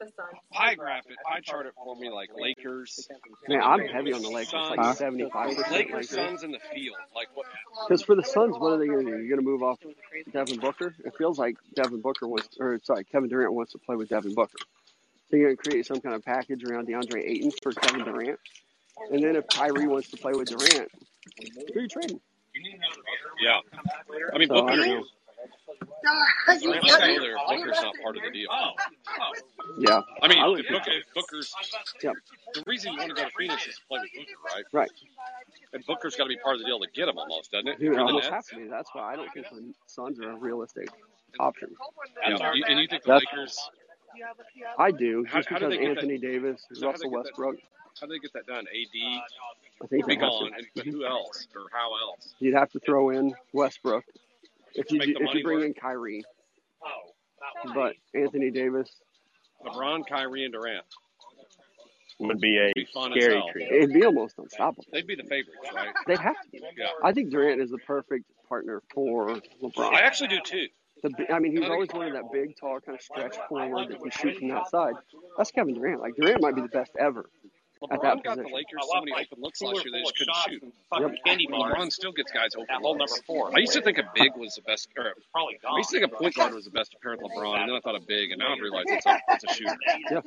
always 0.00 0.06
hold 0.06 0.06
the 0.06 0.06
net 0.06 0.06
or 0.06 0.06
the 0.06 0.06
the 0.06 0.12
Suns. 0.16 0.42
Pie 0.52 0.74
graph 0.74 1.06
it. 1.08 1.16
Pie 1.24 1.40
chart 1.40 1.66
it 1.66 1.74
for 1.76 1.96
me 1.96 2.10
like 2.10 2.30
Lakers. 2.34 3.08
man, 3.48 3.62
I'm 3.62 3.80
heavy 3.80 4.12
on 4.12 4.22
the 4.22 4.28
Lakers, 4.30 4.50
Suns. 4.50 4.76
like 4.76 4.96
75 4.96 5.56
percent 5.56 5.72
Lakers, 5.72 5.92
Lakers. 5.92 6.10
Suns 6.10 6.42
in 6.42 6.52
the 6.52 6.60
field. 6.74 6.96
Like 7.14 7.28
what? 7.34 7.46
Because 7.88 8.02
for 8.02 8.14
the 8.14 8.24
Suns, 8.24 8.56
what 8.58 8.72
are 8.72 8.78
they 8.78 8.86
going 8.86 9.06
to 9.06 9.12
do? 9.12 9.18
You're 9.18 9.36
going 9.36 9.44
to 9.44 9.50
move 9.50 9.62
off 9.62 9.78
Devin 10.32 10.58
Booker? 10.60 10.94
It 11.04 11.14
feels 11.16 11.38
like 11.38 11.56
Devin 11.74 12.00
Booker 12.00 12.26
wants, 12.28 12.48
or 12.60 12.80
sorry, 12.84 13.04
Kevin 13.04 13.28
Durant 13.28 13.52
wants 13.54 13.72
to 13.72 13.78
play 13.78 13.96
with 13.96 14.08
Devin 14.08 14.34
Booker. 14.34 14.58
So 15.30 15.36
you're 15.36 15.46
going 15.48 15.56
to 15.56 15.62
create 15.62 15.86
some 15.86 16.00
kind 16.00 16.14
of 16.14 16.24
package 16.24 16.64
around 16.64 16.88
DeAndre 16.88 17.22
Ayton 17.24 17.52
for 17.62 17.72
Kevin 17.72 18.04
Durant. 18.04 18.40
And 19.10 19.22
then 19.22 19.36
if 19.36 19.46
Kyrie 19.46 19.86
wants 19.86 20.10
to 20.10 20.16
play 20.16 20.32
with 20.32 20.48
Durant, 20.48 20.90
who 21.72 21.78
are 21.78 21.82
you 21.82 21.88
trading? 21.88 22.20
Yeah. 23.40 23.60
I 24.34 24.38
mean, 24.38 24.48
So 24.48 24.54
Booker. 24.62 24.76
don't 24.76 25.06
know. 25.82 26.58
Durant's 26.60 26.86
not 26.88 27.00
there. 27.00 27.36
Booker's 27.48 27.82
not 27.82 27.94
part 28.02 28.16
of 28.16 28.22
the 28.22 28.30
deal. 28.30 28.48
Oh. 28.50 28.70
Yeah, 29.78 30.00
I 30.22 30.28
mean, 30.28 30.38
I 30.38 30.46
if 30.58 30.68
Booker, 30.68 30.90
if 30.90 31.04
Booker's 31.14 31.52
Yep. 32.02 32.14
the 32.54 32.64
reason 32.66 32.92
you 32.92 32.98
want 32.98 33.10
to 33.10 33.14
go 33.16 33.24
to 33.24 33.30
Phoenix 33.36 33.66
is 33.66 33.76
to 33.76 33.80
play 33.88 34.00
with 34.00 34.10
Booker, 34.14 34.54
right? 34.54 34.64
right. 34.72 34.90
And 35.72 35.84
Booker's 35.86 36.16
got 36.16 36.24
to 36.24 36.28
be 36.28 36.36
part 36.38 36.56
of 36.56 36.60
the 36.62 36.66
deal 36.66 36.80
to 36.80 36.86
get 36.94 37.08
him 37.08 37.18
almost, 37.18 37.52
doesn't 37.52 37.68
it? 37.68 37.78
He 37.78 37.88
would 37.88 37.98
almost 37.98 38.30
Nets? 38.30 38.34
have 38.34 38.58
to 38.58 38.64
be. 38.64 38.68
That's 38.68 38.88
why 38.94 39.12
I 39.12 39.16
don't 39.16 39.32
think 39.32 39.46
the 39.50 39.72
Suns 39.86 40.18
are 40.20 40.30
a 40.30 40.36
realistic 40.36 40.88
option. 41.38 41.68
Yeah. 42.26 42.52
You- 42.54 42.64
And 42.68 42.80
you 42.80 42.88
think 42.88 43.02
the 43.02 43.08
That's- 43.12 43.26
Lakers? 43.32 43.70
I 44.78 44.90
do, 44.90 45.24
just 45.26 45.48
how 45.48 45.58
do 45.58 45.68
because 45.68 45.70
they 45.70 45.76
get 45.78 45.94
that- 45.94 46.00
Anthony 46.02 46.18
Davis, 46.18 46.66
so 46.72 46.74
how 46.74 46.80
do 46.80 46.86
Russell 46.92 47.10
get 47.10 47.16
that- 47.16 47.24
Westbrook, 47.26 47.56
How 48.00 48.06
do 48.06 48.12
they 48.12 48.18
get 48.18 48.32
that 48.32 48.46
done? 48.46 48.66
AD 48.66 49.22
I 49.82 49.86
think 49.86 50.06
they 50.06 50.14
have 50.14 50.20
gone, 50.22 50.50
to. 50.50 50.56
and, 50.56 50.66
but 50.74 50.86
who 50.86 51.04
else 51.04 51.46
or 51.54 51.62
how 51.72 51.92
else? 52.00 52.34
You'd 52.40 52.54
have 52.54 52.70
to 52.72 52.80
throw 52.80 53.10
in 53.10 53.34
Westbrook 53.52 54.04
if 54.74 54.90
you 54.90 55.00
if 55.02 55.34
you 55.34 55.42
bring 55.42 55.58
work. 55.58 55.66
in 55.66 55.74
Kyrie, 55.74 56.24
Oh, 56.84 57.72
but 57.74 57.94
Anthony 58.14 58.50
Davis, 58.50 58.90
LeBron, 59.66 60.06
Kyrie, 60.08 60.44
and 60.44 60.52
Durant. 60.52 60.84
Would 62.20 62.40
be 62.40 62.58
a 62.58 62.72
Be 62.74 62.84
fun 62.92 63.12
as 63.12 63.22
scary 63.22 63.36
hell. 63.38 63.48
treat. 63.52 63.68
it'd 63.70 63.92
be 63.92 64.04
almost 64.04 64.34
unstoppable. 64.38 64.84
They'd 64.92 65.06
be 65.06 65.14
the 65.14 65.22
favorites, 65.22 65.68
right? 65.72 65.90
They'd 66.06 66.18
have 66.18 66.34
to 66.42 66.50
be. 66.50 66.58
Yeah. 66.76 66.86
I 67.04 67.12
think 67.12 67.30
Durant 67.30 67.60
is 67.60 67.70
the 67.70 67.78
perfect 67.78 68.24
partner 68.48 68.82
for 68.92 69.36
LeBron. 69.62 69.94
I 69.94 70.00
actually 70.00 70.28
do 70.30 70.40
too. 70.44 70.66
The, 71.04 71.32
I 71.32 71.38
mean, 71.38 71.52
he's 71.52 71.60
was 71.60 71.70
always 71.70 71.90
wanted 71.94 72.14
that 72.16 72.32
big, 72.32 72.56
tall, 72.58 72.80
kind 72.80 72.98
of 72.98 73.02
stretch 73.02 73.36
forward 73.48 73.88
that 73.90 74.00
can 74.00 74.10
shoot 74.10 74.36
from 74.38 74.48
that 74.48 74.68
side. 74.68 74.94
That's 75.36 75.52
Kevin 75.52 75.74
Durant. 75.74 76.00
Like 76.00 76.16
Durant 76.16 76.42
might 76.42 76.56
be 76.56 76.62
the 76.62 76.66
best 76.68 76.90
ever. 76.98 77.30
At 77.90 78.02
that 78.02 78.16
LeBron 78.18 78.24
got 78.24 78.36
the. 78.36 78.42
Lakers 78.42 78.82
so 78.82 79.00
many 79.00 79.12
open 79.12 79.38
looks 79.40 79.62
last 79.62 79.84
year 79.84 79.92
they 79.92 80.00
just 80.02 80.16
couldn't 80.18 80.36
shoot. 80.48 80.74
Yep. 80.98 81.12
candy 81.24 81.46
bars. 81.50 81.74
LeBron 81.74 81.92
still 81.92 82.12
gets 82.12 82.32
guys 82.32 82.50
open. 82.56 82.66
At 82.70 82.80
hole 82.82 82.96
number 82.96 83.12
four. 83.26 83.50
I 83.56 83.60
used 83.60 83.72
to 83.74 83.82
think 83.82 83.98
a 83.98 84.04
big 84.14 84.32
was 84.36 84.54
the 84.56 84.62
best. 84.62 84.88
Or, 84.96 85.14
Probably 85.32 85.58
I 85.68 85.76
used 85.78 85.90
to 85.90 86.00
think 86.00 86.12
a 86.12 86.16
point 86.16 86.34
guard 86.34 86.54
was 86.54 86.64
the 86.64 86.70
best 86.70 86.94
apparent 86.94 87.22
LeBron, 87.22 87.60
and 87.60 87.68
then 87.68 87.76
I 87.76 87.80
thought 87.80 87.94
a 87.96 88.00
big, 88.00 88.30
and 88.32 88.38
now 88.40 88.54
I 88.54 88.58
realize 88.60 88.84
it's 88.88 89.06
a, 89.06 89.18
it's 89.28 89.44
a 89.44 89.54
shooter. 89.54 89.76
Yeah, 90.10 90.20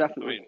I 0.00 0.08
mean, 0.20 0.44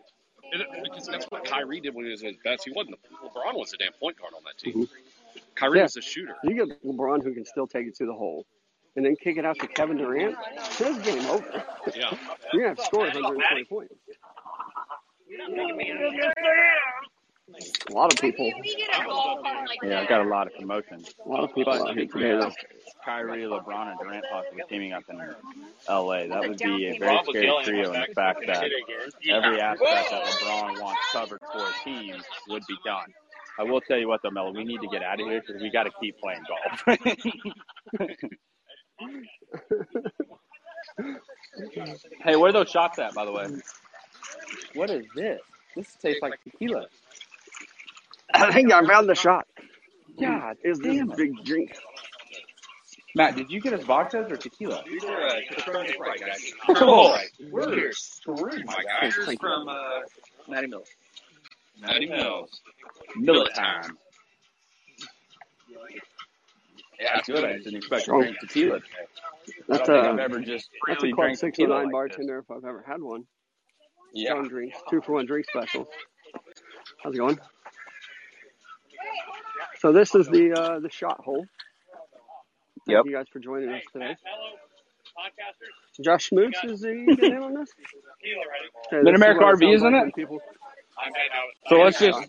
it, 0.52 0.66
because 0.82 1.06
that's 1.06 1.26
what 1.26 1.44
Kyrie 1.44 1.80
did 1.80 1.94
when 1.94 2.04
he 2.04 2.10
was 2.10 2.22
at 2.22 2.28
his 2.28 2.36
best. 2.44 2.64
He 2.64 2.72
wasn't. 2.72 2.96
LeBron 3.22 3.54
was 3.54 3.70
the 3.70 3.76
damn 3.78 3.92
point 3.92 4.18
guard 4.18 4.32
on 4.36 4.42
that 4.44 4.58
team. 4.58 4.84
Mm-hmm. 4.84 5.38
Kyrie 5.54 5.78
Yeah. 5.78 5.82
was 5.84 5.96
a 5.96 6.02
shooter. 6.02 6.36
You 6.44 6.54
get 6.54 6.84
LeBron 6.84 7.22
who 7.22 7.34
can 7.34 7.44
still 7.44 7.66
take 7.66 7.86
it 7.86 7.96
to 7.96 8.06
the 8.06 8.12
hole, 8.14 8.46
and 8.96 9.04
then 9.04 9.16
kick 9.16 9.36
it 9.36 9.44
out 9.44 9.58
to 9.60 9.66
Kevin 9.66 9.98
Durant. 9.98 10.36
It's 10.56 10.78
game 11.04 11.26
over. 11.26 11.62
Yeah. 11.94 12.16
You're 12.52 12.62
gonna 12.62 12.68
have 12.68 12.76
to 12.78 12.84
score 12.84 13.00
120 13.00 13.64
points. 13.64 13.94
A 17.90 17.92
lot 17.92 18.12
of 18.12 18.20
people, 18.20 18.50
Yeah, 19.82 20.00
I 20.00 20.06
got 20.06 20.22
a 20.24 20.28
lot 20.28 20.46
of 20.46 20.54
commotion. 20.54 21.04
a 21.24 21.28
lot 21.28 21.44
of 21.44 21.54
people 21.54 21.72
out 21.72 21.94
here 21.94 22.06
today. 22.06 22.12
we 22.14 22.22
Though. 22.38 22.42
have 22.44 22.54
Kyrie, 23.04 23.42
LeBron, 23.42 23.90
and 23.90 23.98
Durant 24.00 24.24
possibly 24.32 24.62
teaming 24.68 24.92
up 24.92 25.02
in 25.08 25.18
LA, 25.88 26.26
that 26.26 26.48
would 26.48 26.58
be 26.58 26.86
a 26.88 26.98
very 26.98 27.18
scary 27.28 27.64
trio 27.64 27.92
in 27.92 28.00
the 28.00 28.14
fact 28.14 28.40
that 28.46 28.64
every 29.30 29.60
aspect 29.60 30.10
that 30.10 30.24
LeBron 30.24 30.80
wants 30.80 31.00
covered 31.12 31.40
for 31.52 31.68
a 31.68 31.72
team 31.84 32.14
would 32.48 32.62
be 32.66 32.76
done. 32.84 33.06
I 33.58 33.62
will 33.64 33.80
tell 33.82 33.98
you 33.98 34.08
what 34.08 34.20
though, 34.22 34.30
Melo, 34.30 34.52
we 34.52 34.64
need 34.64 34.80
to 34.80 34.88
get 34.88 35.02
out 35.02 35.20
of 35.20 35.26
here 35.26 35.42
because 35.46 35.62
we 35.62 35.70
got 35.70 35.84
to 35.84 35.90
keep 36.00 36.18
playing 36.18 36.42
golf. 36.48 36.98
hey, 42.24 42.36
where 42.36 42.48
are 42.48 42.52
those 42.52 42.70
shots 42.70 42.98
at, 42.98 43.14
by 43.14 43.24
the 43.24 43.32
way? 43.32 43.46
What 44.74 44.90
is 44.90 45.04
this? 45.14 45.40
This 45.76 45.94
tastes 46.00 46.22
like 46.22 46.40
tequila. 46.44 46.86
I 48.32 48.52
think 48.52 48.72
I 48.72 48.84
found 48.86 49.08
the 49.08 49.14
shot. 49.14 49.46
God, 50.20 50.56
Is 50.64 50.78
this 50.78 50.96
damn 50.96 51.10
it. 51.10 51.16
big 51.16 51.44
drink? 51.44 51.76
Matt, 53.16 53.36
did 53.36 53.50
you 53.50 53.60
get 53.60 53.72
us 53.72 53.82
vodkas 53.84 54.30
or 54.30 54.36
tequila? 54.36 54.82
These 54.86 55.04
are 55.04 55.26
uh, 55.26 55.34
Patron 55.50 55.86
Sprite, 55.92 56.20
guys. 56.20 56.52
Oh, 56.68 57.16
We're 57.50 57.92
screwed, 57.92 58.64
my 58.66 58.74
guy. 58.74 58.82
Thank 59.02 59.14
Here's 59.14 59.38
from 59.38 59.68
uh, 59.68 60.00
Matty 60.48 60.66
Mills. 60.66 60.88
Matty 61.80 62.06
Mills. 62.06 62.60
Millet 63.16 63.54
time. 63.54 63.96
Yeah, 67.00 67.10
That's 67.16 67.28
good. 67.28 67.44
I 67.44 67.52
didn't 67.58 67.76
expect 67.76 68.04
to 68.06 68.12
Oh. 68.12 68.20
drink 68.22 68.38
tequila. 68.40 68.80
today. 68.80 68.88
I 68.98 69.06
That's 69.68 69.86
don't 69.88 70.02
think 70.02 70.06
a 70.06 70.10
I've 70.10 70.18
ever 70.18 70.40
just 70.40 70.70
that's 70.86 71.02
a 71.02 71.06
really 71.06 71.12
Club 71.12 71.24
drank 71.26 71.38
609 71.38 71.52
tequila 71.52 71.74
like 71.74 71.84
this. 71.86 71.92
bartender 71.92 72.38
if 72.38 72.50
I've 72.50 72.64
ever 72.64 72.84
had 72.86 73.02
one. 73.02 73.24
Yeah. 74.14 74.30
Stone 74.30 74.48
drinks, 74.48 74.78
two 74.90 75.00
for 75.00 75.12
one 75.14 75.26
drink 75.26 75.46
special. 75.48 75.88
How's 77.02 77.14
it 77.14 77.18
going? 77.18 77.38
So 79.80 79.92
this 79.92 80.14
is 80.14 80.26
the 80.28 80.52
uh, 80.52 80.80
the 80.80 80.90
shot 80.90 81.20
hole. 81.22 81.44
Thank 82.86 82.96
Yep. 82.96 83.04
you 83.06 83.12
guys 83.12 83.26
for 83.32 83.40
joining 83.40 83.70
us 83.70 83.82
today. 83.92 84.16
Hello 84.24 84.50
podcasters. 85.18 86.04
Josh 86.04 86.28
Smoots 86.28 86.58
is 86.64 86.84
he 86.84 87.06
getting 87.16 87.36
in 87.36 87.42
on 87.42 87.54
this? 87.54 87.70
Tequila 87.70 88.44
ready. 88.50 88.68
Okay, 88.92 89.02
Mid 89.04 89.14
America 89.16 89.44
RV, 89.44 89.74
isn't 89.74 89.92
like 89.92 90.08
it? 90.08 90.14
People, 90.14 90.40
I 90.98 91.10
may 91.10 91.28
know. 91.32 91.46
So 91.68 91.76
let's 91.82 91.98
just 91.98 92.28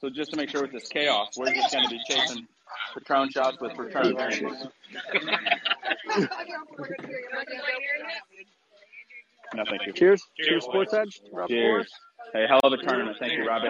so 0.00 0.10
just 0.10 0.30
to 0.32 0.36
make 0.36 0.50
sure 0.50 0.62
with 0.62 0.72
this 0.72 0.88
chaos, 0.88 1.28
we're 1.38 1.52
just 1.54 1.72
going 1.72 1.84
to 1.84 1.90
be 1.90 2.00
chasing 2.08 2.46
Patron 2.94 3.30
shots 3.30 3.56
with 3.60 3.72
Patron 3.76 4.14
drinks. 4.16 4.66
No, 9.54 9.64
thank 9.68 9.86
you. 9.86 9.92
Cheers. 9.92 10.22
Cheers, 10.40 10.64
Sports 10.64 10.94
Edge. 10.94 11.20
Rob 11.32 11.48
Cheers. 11.48 11.90
Hey, 12.32 12.46
hell 12.48 12.60
of 12.62 12.72
a 12.72 12.76
tournament. 12.78 13.16
Thank 13.18 13.32
you, 13.34 13.46
Robbie. 13.46 13.68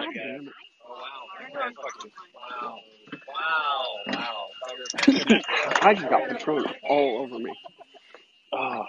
Wow. 1.59 2.79
Wow. 3.27 3.85
Wow. 4.07 4.45
I 5.81 5.93
just 5.93 6.09
got 6.09 6.29
Patron 6.29 6.65
all 6.89 7.21
over 7.23 7.37
me. 7.39 7.51
Oh, 8.53 8.83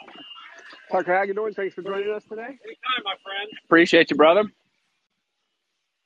Tucker 0.92 1.12
Hagedorn, 1.12 1.54
thanks 1.54 1.74
for 1.74 1.82
joining 1.82 2.12
us 2.12 2.22
today. 2.24 2.42
Anytime, 2.42 3.02
my 3.04 3.14
friend. 3.22 3.50
appreciate 3.64 4.10
you, 4.10 4.16
brother. 4.16 4.44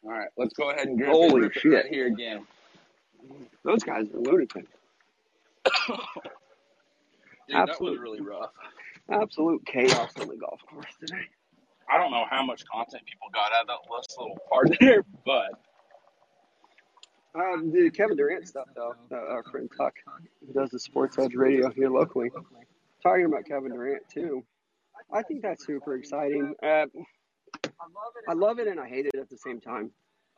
All 0.05 0.11
right, 0.11 0.29
let's 0.37 0.55
go 0.55 0.71
ahead 0.71 0.87
and 0.87 0.99
get 0.99 1.09
Holy 1.09 1.47
it, 1.47 1.55
shit. 1.55 1.73
right 1.73 1.87
here 1.87 2.07
again. 2.07 2.47
Those 3.65 3.83
guys 3.83 4.07
are 4.15 4.19
lunatics. 4.19 4.55
Dude, 5.65 7.57
that 7.57 7.81
was 7.81 7.99
really 7.99 8.21
rough. 8.21 8.51
Absolute 9.11 9.65
chaos 9.67 10.13
on 10.21 10.29
the 10.29 10.37
golf 10.41 10.61
course 10.71 10.87
today. 11.01 11.23
I 11.91 11.99
don't 11.99 12.11
know 12.11 12.25
how 12.31 12.45
much 12.45 12.65
content 12.67 13.05
people 13.07 13.29
got 13.33 13.53
out 13.53 13.63
of 13.63 13.69
that 13.69 13.93
last 13.95 14.15
little 14.19 14.39
part 14.51 14.77
there, 14.81 15.05
but 15.27 15.51
Um, 17.35 17.71
the 17.73 17.91
Kevin 17.91 18.17
Durant 18.17 18.49
stuff, 18.49 18.69
though, 18.77 18.95
uh, 19.13 19.17
our 19.17 19.45
friend 19.45 19.71
Tuck, 19.77 19.95
who 20.47 20.53
does 20.53 20.71
the 20.71 20.81
Sports 20.81 21.19
Edge 21.19 21.35
radio 21.35 21.71
here 21.71 21.91
locally, 21.91 22.31
talking 23.03 23.27
about 23.27 23.47
Kevin 23.47 23.73
Durant 23.73 24.03
too. 24.13 24.45
I 25.13 25.23
think 25.23 25.43
that's 25.43 25.65
super 25.67 25.97
exciting. 25.97 26.55
Uh, 26.63 26.87
I 28.29 28.35
love 28.35 28.59
it 28.59 28.69
and 28.69 28.81
I 28.81 28.89
hate 28.89 29.07
it 29.07 29.15
at 29.19 29.31
the 29.31 29.39
same 29.39 29.61
time. 29.61 29.91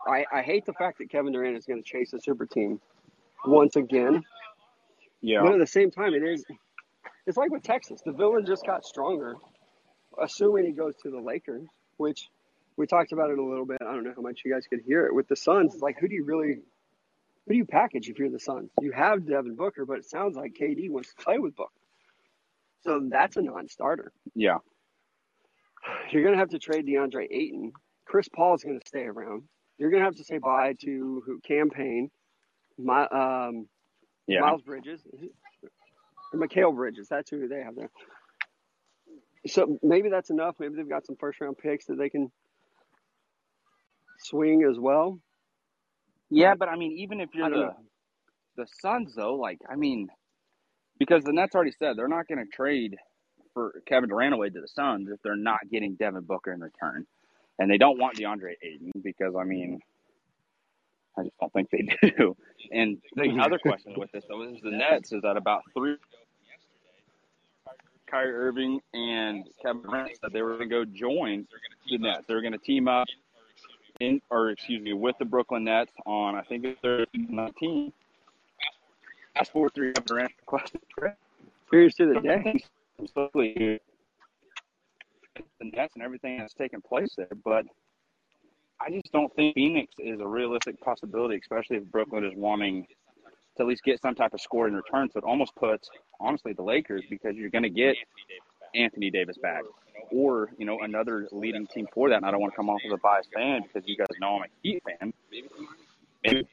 I, 0.06 0.24
I 0.32 0.42
hate 0.42 0.66
the 0.66 0.74
fact 0.74 0.98
that 0.98 1.10
Kevin 1.10 1.32
Durant 1.32 1.56
is 1.56 1.66
going 1.66 1.82
to 1.82 1.88
chase 1.88 2.12
a 2.12 2.20
super 2.20 2.46
team 2.46 2.80
once 3.46 3.76
again, 3.76 4.22
yeah, 5.22 5.40
but 5.42 5.54
at 5.54 5.58
the 5.58 5.66
same 5.66 5.90
time, 5.90 6.14
it 6.14 6.22
is. 6.22 6.44
It's 7.30 7.36
like 7.36 7.52
with 7.52 7.62
Texas. 7.62 8.00
The 8.04 8.10
villain 8.10 8.44
just 8.44 8.66
got 8.66 8.84
stronger, 8.84 9.36
assuming 10.20 10.64
he 10.66 10.72
goes 10.72 10.96
to 11.04 11.10
the 11.10 11.20
Lakers, 11.20 11.68
which 11.96 12.26
we 12.76 12.88
talked 12.88 13.12
about 13.12 13.30
it 13.30 13.38
a 13.38 13.44
little 13.44 13.64
bit. 13.64 13.78
I 13.80 13.92
don't 13.94 14.02
know 14.02 14.12
how 14.16 14.22
much 14.22 14.40
you 14.44 14.52
guys 14.52 14.66
could 14.68 14.80
hear 14.84 15.06
it. 15.06 15.14
With 15.14 15.28
the 15.28 15.36
Suns, 15.36 15.74
it's 15.74 15.80
like 15.80 15.96
who 16.00 16.08
do 16.08 16.14
you 16.16 16.24
really, 16.24 16.54
who 17.46 17.52
do 17.52 17.56
you 17.56 17.64
package 17.66 18.08
if 18.08 18.18
you're 18.18 18.30
the 18.30 18.40
Suns? 18.40 18.70
You 18.80 18.90
have 18.90 19.28
Devin 19.28 19.54
Booker, 19.54 19.86
but 19.86 19.98
it 19.98 20.10
sounds 20.10 20.36
like 20.36 20.54
KD 20.60 20.90
wants 20.90 21.14
to 21.14 21.22
play 21.22 21.38
with 21.38 21.54
Booker, 21.54 21.70
so 22.80 23.00
that's 23.08 23.36
a 23.36 23.42
non-starter. 23.42 24.10
yeah, 24.34 24.58
You're 26.10 26.24
going 26.24 26.34
to 26.34 26.40
have 26.40 26.50
to 26.50 26.58
trade 26.58 26.84
DeAndre 26.84 27.28
Ayton. 27.30 27.70
Chris 28.06 28.28
Paul 28.28 28.56
is 28.56 28.64
going 28.64 28.80
to 28.80 28.88
stay 28.88 29.04
around. 29.04 29.44
You're 29.78 29.90
going 29.90 30.00
to 30.02 30.06
have 30.06 30.16
to 30.16 30.24
say 30.24 30.38
bye 30.38 30.74
to 30.84 31.22
who? 31.24 31.38
Cam 31.46 31.70
Payne, 31.70 32.10
my 32.76 33.04
um, 33.06 33.68
yeah. 34.26 34.40
Miles 34.40 34.62
Bridges, 34.62 35.00
Mikal 36.34 36.74
Bridges. 36.74 37.08
That's 37.08 37.30
who 37.30 37.48
they 37.48 37.62
have 37.62 37.76
there. 37.76 37.90
So 39.46 39.78
maybe 39.82 40.10
that's 40.10 40.30
enough. 40.30 40.56
Maybe 40.58 40.74
they've 40.76 40.88
got 40.88 41.06
some 41.06 41.16
first 41.16 41.40
round 41.40 41.58
picks 41.58 41.86
that 41.86 41.96
they 41.98 42.10
can 42.10 42.30
swing 44.18 44.64
as 44.70 44.78
well. 44.78 45.18
Yeah, 46.30 46.54
but 46.54 46.68
I 46.68 46.76
mean, 46.76 46.98
even 46.98 47.20
if 47.20 47.30
you're 47.34 47.50
the 47.50 47.56
know. 47.56 47.76
the 48.56 48.66
Suns, 48.80 49.14
though, 49.16 49.34
like 49.34 49.58
I 49.70 49.76
mean, 49.76 50.08
because 50.98 51.24
the 51.24 51.32
Nets 51.32 51.54
already 51.54 51.72
said 51.72 51.96
they're 51.96 52.08
not 52.08 52.28
going 52.28 52.38
to 52.38 52.50
trade 52.50 52.96
for 53.54 53.82
Kevin 53.86 54.10
Durant 54.10 54.34
away 54.34 54.50
to 54.50 54.60
the 54.60 54.68
Suns 54.68 55.08
if 55.10 55.20
they're 55.22 55.36
not 55.36 55.60
getting 55.72 55.94
Devin 55.94 56.22
Booker 56.22 56.52
in 56.52 56.60
return, 56.60 57.06
and 57.58 57.70
they 57.70 57.78
don't 57.78 57.98
want 57.98 58.16
DeAndre 58.16 58.52
Ayton 58.62 58.92
because 59.02 59.34
I 59.38 59.44
mean, 59.44 59.80
I 61.18 61.22
just 61.24 61.38
don't 61.38 61.52
think 61.52 61.70
they 61.70 61.88
do. 62.18 62.36
And 62.72 62.98
the 63.14 63.22
mm-hmm. 63.22 63.40
other 63.40 63.58
question 63.58 63.94
with 63.96 64.12
this 64.12 64.24
though 64.28 64.42
is 64.42 64.60
the 64.62 64.70
Nets 64.70 65.12
is 65.12 65.22
that 65.22 65.36
about 65.36 65.62
three. 65.74 65.96
Kyrie 68.06 68.34
Irving 68.34 68.80
and 68.92 69.48
Kevin 69.62 69.82
Durant 69.82 70.10
said 70.20 70.32
they 70.32 70.42
were 70.42 70.56
going 70.56 70.68
to 70.68 70.74
go 70.74 70.84
join 70.84 71.46
the 71.88 71.98
Nets. 71.98 72.24
They 72.26 72.34
were 72.34 72.40
going 72.40 72.52
to 72.52 72.58
team 72.58 72.88
up 72.88 73.06
in, 74.00 74.20
or 74.30 74.50
excuse 74.50 74.82
me, 74.82 74.92
with 74.94 75.16
the 75.18 75.24
Brooklyn 75.24 75.64
Nets 75.64 75.92
on 76.06 76.34
I 76.34 76.42
think 76.42 76.64
it's 76.64 76.80
their 76.82 77.06
19. 77.14 77.92
Fast 79.36 79.52
forward 79.52 79.72
three 79.74 79.92
Kevin 79.92 80.06
Durant 80.06 80.32
requested. 80.40 80.80
Here's 81.70 81.94
to 81.94 82.12
the 82.12 82.20
day. 82.20 82.64
Supposedly, 83.06 83.80
the 85.60 85.64
Nets 85.64 85.94
and 85.94 86.02
everything 86.02 86.38
that's 86.38 86.54
taken 86.54 86.80
place 86.80 87.14
there, 87.16 87.28
but 87.44 87.64
I 88.80 88.90
just 88.90 89.12
don't 89.12 89.34
think 89.34 89.54
Phoenix 89.54 89.94
is 89.98 90.20
a 90.20 90.26
realistic 90.26 90.80
possibility, 90.80 91.36
especially 91.36 91.76
if 91.76 91.84
Brooklyn 91.84 92.24
is 92.24 92.32
wanting 92.34 92.86
to 93.56 93.62
at 93.62 93.66
least 93.66 93.84
get 93.84 94.00
some 94.00 94.14
type 94.14 94.32
of 94.32 94.40
score 94.40 94.68
in 94.68 94.74
return. 94.74 95.10
So 95.12 95.18
it 95.18 95.24
almost 95.24 95.54
puts, 95.54 95.88
honestly, 96.18 96.52
the 96.54 96.62
Lakers 96.62 97.02
because 97.10 97.36
you're 97.36 97.50
going 97.50 97.64
to 97.64 97.70
get 97.70 97.96
Anthony 98.74 99.10
Davis 99.10 99.36
back, 99.38 99.62
or 100.10 100.50
you 100.56 100.64
know 100.64 100.78
another 100.80 101.28
leading 101.32 101.66
team 101.66 101.86
for 101.92 102.08
that. 102.08 102.16
And 102.16 102.26
I 102.26 102.30
don't 102.30 102.40
want 102.40 102.52
to 102.52 102.56
come 102.56 102.70
off 102.70 102.80
as 102.86 102.92
a 102.92 102.98
biased 102.98 103.30
fan 103.34 103.62
because 103.62 103.88
you 103.88 103.96
guys 103.96 104.06
know 104.20 104.36
I'm 104.36 104.42
a 104.42 104.46
Heat 104.62 104.82
fan. 104.84 105.12
Maybe 106.22 106.46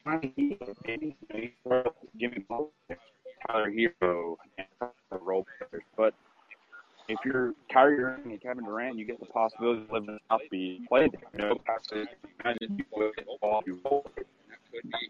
Jimmy 2.20 2.46
Butler, 2.50 2.70
Tyler 3.48 3.72
Herro, 3.72 4.36
and 4.58 4.68
role 5.22 5.46
players. 5.60 5.84
But 5.96 6.14
if 7.08 7.18
you're 7.26 7.54
Kyrie 7.72 8.04
Irving 8.04 8.32
and 8.32 8.42
Kevin 8.42 8.66
Durant, 8.66 8.98
you 8.98 9.06
get 9.06 9.20
the 9.20 9.26
possibility 9.26 9.82
of 9.84 9.92
living 9.92 10.10
in 10.10 10.20
South 10.30 10.42
Beach, 10.52 10.82
play 10.88 11.10
there. 11.10 11.22
You 11.34 11.40
know, 11.50 11.62
actually, 11.70 12.06
imagine 12.44 12.78
people 12.78 13.00
with 13.00 13.16
the 13.16 13.24
ball, 13.42 13.64
you 13.66 13.80
roll. 13.86 14.06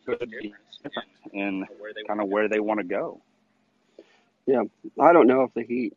Could 0.05 0.29
be 0.29 0.53
different 0.83 1.07
in 1.33 1.65
kind 2.07 2.21
of 2.21 2.27
where 2.29 2.47
they 2.47 2.60
want 2.60 2.79
to 2.79 2.86
go. 2.86 3.19
Yeah, 4.45 4.62
I 5.01 5.12
don't 5.12 5.27
know 5.27 5.41
if 5.43 5.53
the 5.53 5.63
Heat 5.63 5.93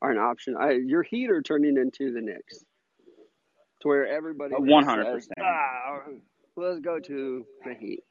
are 0.00 0.10
an 0.10 0.18
option. 0.18 0.56
I, 0.56 0.70
your 0.72 1.02
Heat 1.02 1.30
are 1.30 1.42
turning 1.42 1.76
into 1.76 2.12
the 2.12 2.22
Knicks, 2.22 2.64
to 3.80 3.88
where 3.88 4.06
everybody 4.06 4.54
Uh, 4.54 4.60
100%. 4.60 5.28
ah, 5.40 6.00
let's 6.56 6.80
go 6.80 6.98
to 7.00 7.44
the 7.64 7.74
Heat. 7.74 8.04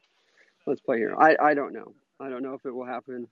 Let's 0.67 0.81
play 0.81 0.97
here. 0.97 1.15
I, 1.17 1.35
I 1.41 1.53
don't 1.53 1.73
know. 1.73 1.93
I 2.19 2.29
don't 2.29 2.43
know 2.43 2.53
if 2.53 2.65
it 2.65 2.75
will 2.75 2.85
happen 2.85 3.27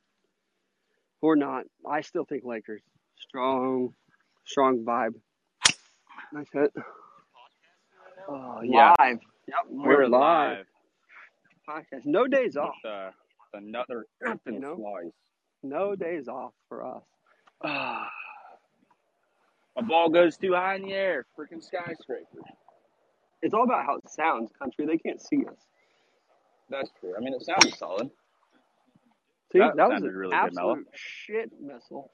or 1.22 1.36
not. 1.36 1.66
I 1.88 2.02
still 2.02 2.24
think 2.26 2.46
Lakers. 2.46 2.82
Strong, 3.20 3.94
strong 4.46 4.84
vibe. 4.86 5.16
Nice 6.34 6.48
hit. 6.52 6.74
Oh, 8.28 8.62
Yeah. 8.64 8.94
live. 9.00 9.20
Yep, 9.48 9.58
We're 9.70 10.08
live 10.08 10.66
Podcast. 11.68 12.06
No 12.06 12.28
days 12.28 12.58
off. 12.58 12.76
uh, 12.84 13.12
another 13.54 14.06
effing 14.24 14.60
slice. 14.76 15.14
No 15.64 15.96
days 15.96 16.28
off 16.28 16.54
for 16.68 16.84
us. 16.86 17.04
A 19.78 19.82
ball 19.84 20.10
goes 20.10 20.38
too 20.38 20.54
high 20.54 20.76
in 20.76 20.84
the 20.84 20.94
air. 20.94 21.26
Freaking 21.38 21.62
skyscraper. 21.64 22.26
It's 23.42 23.54
all 23.54 23.64
about 23.64 23.86
how 23.86 23.98
it 23.98 24.10
sounds, 24.10 24.50
country. 24.58 24.86
They 24.86 24.98
can't 24.98 25.22
see 25.22 25.46
us. 25.46 25.58
That's 26.70 26.90
true. 27.00 27.14
I 27.16 27.20
mean, 27.20 27.34
it 27.34 27.44
sounds 27.44 27.78
solid. 27.78 28.10
See, 29.52 29.60
That 29.60 29.76
that, 29.76 29.90
was 29.90 30.02
an 30.02 30.10
really 30.10 30.32
good, 30.32 30.38
absolute 30.38 30.88
shit 30.94 31.52
missile. 31.62 32.10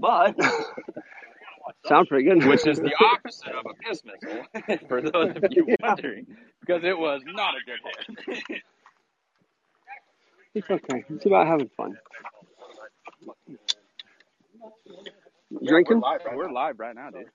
But 0.00 0.36
sound 1.86 2.08
pretty 2.08 2.24
good. 2.28 2.44
Which 2.46 2.66
is 2.66 2.78
the 2.78 2.92
opposite 3.14 3.54
of 3.54 3.64
a 3.70 3.74
piss 3.74 4.02
missile, 4.04 4.78
for 4.88 5.00
those 5.02 5.36
of 5.36 5.44
you 5.50 5.64
Yeah. 5.68 5.76
wondering, 5.80 6.26
because 6.60 6.82
it 6.84 6.98
was 6.98 7.22
not 7.26 7.54
a 7.54 7.60
good 7.64 8.36
hit. 8.48 8.62
It's 10.54 10.70
okay. 10.70 11.04
It's 11.10 11.26
about 11.26 11.46
having 11.46 11.68
fun. 11.76 11.94
Drinking? 15.64 16.00
We're 16.00 16.08
live, 16.08 16.20
we're 16.34 16.50
live 16.50 16.78
right 16.78 16.94
now, 16.94 17.10
dude. 17.10 17.26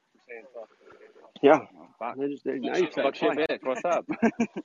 Yeah. 1.41 1.59
Oh, 1.77 1.87
fuck. 1.99 2.17
They 2.17 2.27
just, 2.29 2.43
they, 2.43 2.59
now 2.59 2.77
you 2.77 2.87
Fuck 2.91 3.15
shit, 3.15 3.31
bitch. 3.31 3.59
What's 3.63 3.83
up? 3.85 4.05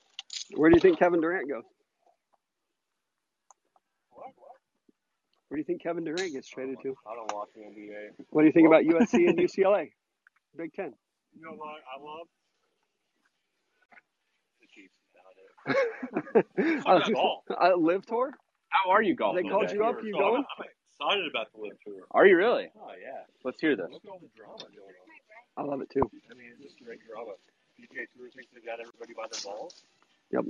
Where 0.56 0.70
do 0.70 0.76
you 0.76 0.80
think 0.80 0.98
Kevin 0.98 1.20
Durant 1.20 1.48
goes? 1.48 1.62
Where 5.56 5.62
do 5.64 5.72
you 5.72 5.72
think 5.72 5.82
Kevin 5.88 6.04
Durant 6.04 6.34
gets 6.34 6.48
traded 6.48 6.76
to? 6.82 6.94
I 7.08 7.14
don't 7.14 7.32
watch 7.32 7.48
the 7.54 7.62
NBA. 7.62 8.26
What 8.28 8.42
do 8.42 8.46
you 8.46 8.52
think 8.52 8.66
about 8.66 8.84
USC 8.84 9.26
and 9.26 9.38
UCLA? 9.48 9.88
Big 10.54 10.74
Ten. 10.74 10.92
You 11.34 11.40
know 11.46 11.56
what 11.56 11.80
I 11.80 11.96
love? 11.96 12.26
The 14.60 14.66
Chiefs 14.68 14.92
down 15.16 15.32
there. 16.36 16.44
I 16.84 16.92
was 16.92 17.04
Fuck 17.04 17.06
that 17.08 17.14
ball. 17.14 17.42
just- 17.48 17.58
uh, 17.58 17.74
LIV 17.74 18.04
Tour? 18.04 18.34
How 18.68 18.90
are 18.90 19.00
you 19.00 19.14
golfing? 19.14 19.44
They 19.44 19.48
called 19.48 19.68
today? 19.68 19.76
you 19.80 19.84
up? 19.88 19.96
You 20.04 20.12
So 20.12 20.18
going? 20.18 20.44
I'm, 20.44 20.44
I'm 20.60 20.68
excited 20.92 21.24
about 21.30 21.46
the 21.56 21.58
LIV 21.62 21.72
Tour. 21.86 22.02
Are 22.10 22.26
you 22.26 22.36
really? 22.36 22.68
Oh 22.76 22.92
yeah. 23.00 23.24
Let's 23.42 23.58
hear 23.58 23.74
this. 23.76 23.88
Look 23.90 24.04
at 24.04 24.10
all 24.10 24.20
the 24.20 24.28
drama 24.36 24.58
going 24.60 24.92
on. 24.92 25.08
I 25.56 25.62
love 25.66 25.80
it 25.80 25.88
too. 25.88 26.02
I 26.30 26.34
mean, 26.36 26.52
it's 26.52 26.60
just 26.60 26.84
great 26.84 27.00
drama. 27.08 27.32
PGA 27.80 28.04
Tour 28.12 28.28
thinks 28.28 28.52
they've 28.52 28.60
got 28.62 28.80
everybody 28.80 29.14
by 29.16 29.24
their 29.32 29.40
balls. 29.40 29.84
Yep. 30.32 30.44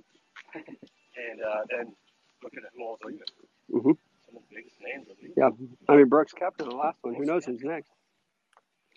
and 0.57 1.39
uh, 1.47 1.63
then 1.71 1.95
looking 2.43 2.59
at 2.67 2.75
who 2.75 2.83
all's 2.83 2.99
leaving. 3.07 3.23
hmm 3.71 3.93
Some 4.27 4.37
of 4.37 4.43
the 4.49 4.55
biggest 4.57 4.77
names 4.83 5.07
leaving. 5.21 5.35
Yeah. 5.37 5.51
I 5.89 5.97
mean, 5.97 6.09
Brooks 6.09 6.33
kept 6.33 6.59
the 6.59 6.67
last 6.67 6.99
one. 7.03 7.15
Who 7.15 7.25
knows 7.25 7.45
who's 7.45 7.63
next? 7.63 7.91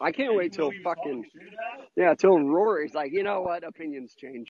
I 0.02 0.12
can't 0.12 0.34
wait 0.36 0.54
till 0.54 0.72
Even 0.74 0.82
though 0.84 0.92
he 0.94 0.96
was 0.96 0.96
fucking 0.96 1.24
talking 1.24 1.32
shit 1.34 1.54
about 1.54 1.84
it, 1.84 1.90
yeah, 1.98 2.14
till 2.16 2.40
Rory's 2.40 2.94
like, 2.94 3.12
you 3.12 3.24
know 3.24 3.42
what? 3.42 3.64
Opinions 3.64 4.16
change. 4.16 4.48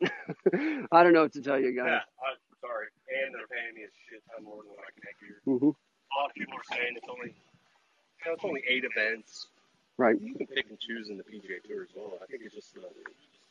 I 0.92 1.02
don't 1.02 1.12
know 1.12 1.22
what 1.22 1.32
to 1.34 1.42
tell 1.42 1.58
you 1.58 1.68
Yeah, 1.70 1.82
guys. 1.82 2.00
I'm 2.22 2.38
sorry. 2.60 2.86
and 3.10 3.34
they're 3.34 3.50
paying 3.50 3.74
me 3.74 3.82
a 3.82 3.90
shit 4.08 4.22
ton 4.30 4.44
more 4.44 4.62
than 4.62 4.70
what 4.72 4.86
I 4.86 4.90
can 4.94 5.02
make 5.04 5.18
here. 5.20 5.40
hmm 5.44 5.74
A 5.74 6.14
lot 6.18 6.30
of 6.30 6.34
people 6.36 6.54
are 6.54 6.68
saying 6.70 6.94
it's 6.96 7.08
only, 7.10 7.34
you 7.34 8.24
know, 8.26 8.32
it's 8.34 8.44
only 8.44 8.62
eight 8.68 8.84
events. 8.84 9.48
Right. 9.98 10.16
You 10.20 10.34
can 10.34 10.46
pick 10.46 10.66
and 10.70 10.78
choose 10.78 11.10
in 11.10 11.18
the 11.18 11.24
PGA 11.24 11.60
Tour 11.66 11.82
as 11.82 11.90
well. 11.94 12.14
I 12.22 12.26
think 12.26 12.42
it's 12.44 12.54
just 12.54 12.74
the 12.74 12.82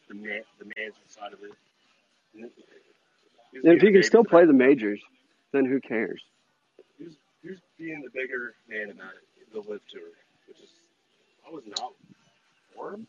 the, 0.08 0.16
man, 0.16 0.42
the 0.58 0.66
management 0.78 1.12
side 1.12 1.34
of 1.34 1.40
it. 1.44 1.52
And 2.34 2.50
And 3.64 3.78
if 3.78 3.84
you 3.84 3.92
can 3.92 4.04
still 4.04 4.24
play 4.24 4.46
the 4.46 4.54
majors, 4.54 5.02
then 5.54 5.66
who 5.66 5.80
cares? 5.82 6.24
Who's 7.44 7.60
being 7.78 8.02
the 8.02 8.10
bigger 8.10 8.56
man 8.68 8.92
about 8.92 9.14
it? 9.14 9.54
The 9.54 9.60
LIV 9.60 9.82
Tour, 9.92 10.02
which 10.48 10.60
is 10.60 10.70
I 11.48 11.52
was 11.52 11.64
not 11.66 11.94
warm 12.78 13.08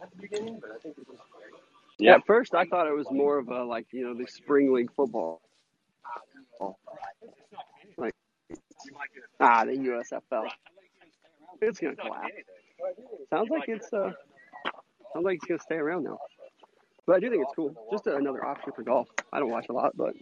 at 0.00 0.10
the 0.10 0.16
beginning, 0.22 0.58
but 0.60 0.70
I 0.70 0.78
think 0.78 0.96
it 0.98 1.08
was 1.08 1.18
great. 1.32 1.60
Yeah. 1.98 2.16
At 2.16 2.26
first, 2.26 2.54
I 2.54 2.64
thought 2.66 2.86
it 2.86 2.94
was 2.94 3.10
more 3.10 3.38
of 3.38 3.48
a 3.48 3.64
like 3.64 3.86
you 3.92 4.06
know 4.06 4.14
the 4.14 4.26
spring 4.26 4.72
league 4.72 4.92
football. 4.94 5.40
Like 7.96 8.14
ah, 9.40 9.64
the 9.64 9.72
USFL. 9.72 10.48
It's 11.62 11.80
gonna 11.80 11.96
collapse. 11.96 12.32
Sounds 13.30 13.50
like 13.50 13.68
it's 13.68 13.92
uh, 13.92 14.12
sounds 15.12 15.24
like 15.24 15.36
it's 15.36 15.46
gonna 15.46 15.60
stay 15.60 15.76
around 15.76 16.04
now. 16.04 16.18
But 17.06 17.16
I 17.16 17.20
do 17.20 17.30
think 17.30 17.42
it's 17.42 17.54
cool. 17.54 17.74
Just 17.90 18.06
another 18.06 18.44
option 18.44 18.72
for 18.74 18.82
golf. 18.82 19.08
I 19.32 19.38
don't 19.40 19.50
watch 19.50 19.66
a 19.70 19.72
lot, 19.72 19.96
but 19.96 20.14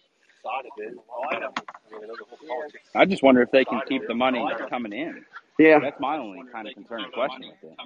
Thought 0.45 0.67
it 0.67 0.73
did. 0.79 0.95
All 1.09 1.27
I 1.31 1.41
know, 1.41 1.53
I 1.57 2.01
mean, 2.01 2.05
I 2.05 2.07
the 2.07 2.25
whole 2.29 2.39
politics. 2.49 2.85
I 2.95 3.07
just 3.07 3.23
wonder 3.25 3.43
if 3.43 3.51
they 3.51 3.65
can 3.65 3.81
keep 3.89 4.07
the 4.07 4.15
money 4.15 4.45
coming 4.71 4.93
in. 4.93 5.25
yeah. 5.59 5.81
That's 5.81 5.99
my 6.01 6.19
only 6.19 6.43
kind 6.53 6.69
of 6.69 6.75
concern 6.75 7.03
and 7.05 7.13
question 7.13 7.51
with 7.63 7.73
it. 7.73 7.79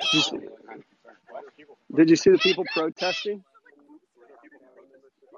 Did 0.00 0.14
you 0.14 0.20
see- 0.22 0.48
Did 1.96 2.10
you 2.10 2.16
see 2.16 2.30
the 2.32 2.38
people 2.38 2.64
protesting? 2.74 3.44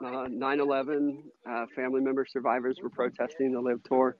Uh, 0.04 0.26
9/11 0.28 1.22
uh, 1.48 1.66
family 1.74 2.00
member 2.02 2.26
survivors 2.26 2.78
were 2.82 2.90
protesting 2.90 3.52
the 3.52 3.60
LIV 3.60 3.82
Tour, 3.84 4.16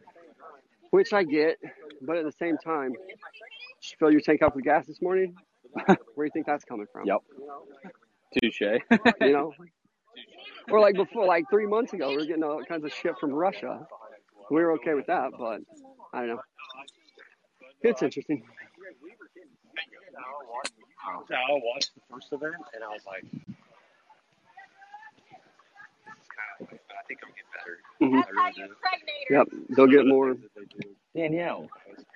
which 0.91 1.13
I 1.13 1.23
get, 1.23 1.59
but 2.03 2.17
at 2.17 2.25
the 2.25 2.33
same 2.33 2.57
time, 2.59 2.93
did 2.93 3.01
you 3.91 3.97
fill 3.99 4.11
your 4.11 4.23
tank 4.23 4.43
up 4.43 4.55
with 4.57 4.65
gas 4.65 4.87
this 4.87 5.03
morning? 5.03 5.35
Where 5.75 5.97
do 5.97 6.25
you 6.25 6.31
think 6.33 6.47
that's 6.47 6.65
coming 6.65 6.87
from? 6.93 7.07
Yep. 7.07 7.19
Touche. 8.43 8.61
You 9.21 9.33
know, 9.33 9.53
or 10.71 10.81
like 10.81 10.95
before, 10.97 11.27
like 11.27 11.45
three 11.51 11.67
months 11.67 11.93
ago, 11.93 12.09
we 12.11 12.17
were 12.17 12.25
getting 12.27 12.43
all 12.45 12.63
kinds 12.65 12.85
of 12.85 12.93
shit 12.93 13.17
from 13.19 13.33
Russia. 13.33 13.87
We 14.51 14.63
were 14.63 14.73
okay 14.73 14.95
with 14.95 15.07
that, 15.07 15.31
but 15.39 15.61
I 16.13 16.21
don't 16.21 16.29
know. 16.37 16.41
It's 17.83 18.03
interesting. 18.03 18.43
So 21.29 21.35
I 21.35 21.39
watched 21.53 21.95
the 21.95 22.01
first 22.11 22.33
event 22.33 22.55
and 22.75 22.83
I 22.85 22.89
was 22.89 23.03
like, 23.07 23.23
this 23.23 23.45
is 26.15 26.29
kind 26.29 26.61
of, 26.61 26.67
I 26.91 27.03
think 27.07 27.21
it'll 27.23 27.35
get 27.35 27.47
better. 27.55 27.79
Mhm. 28.01 28.25
I 28.39 28.51
really 28.51 28.69
do. 28.69 29.35
Yep, 29.35 29.47
they'll 29.77 29.87
get 29.87 30.07
more. 30.07 30.35
That 30.35 30.55
they 30.55 30.65
do. 30.65 30.95
Danielle, 31.15 31.69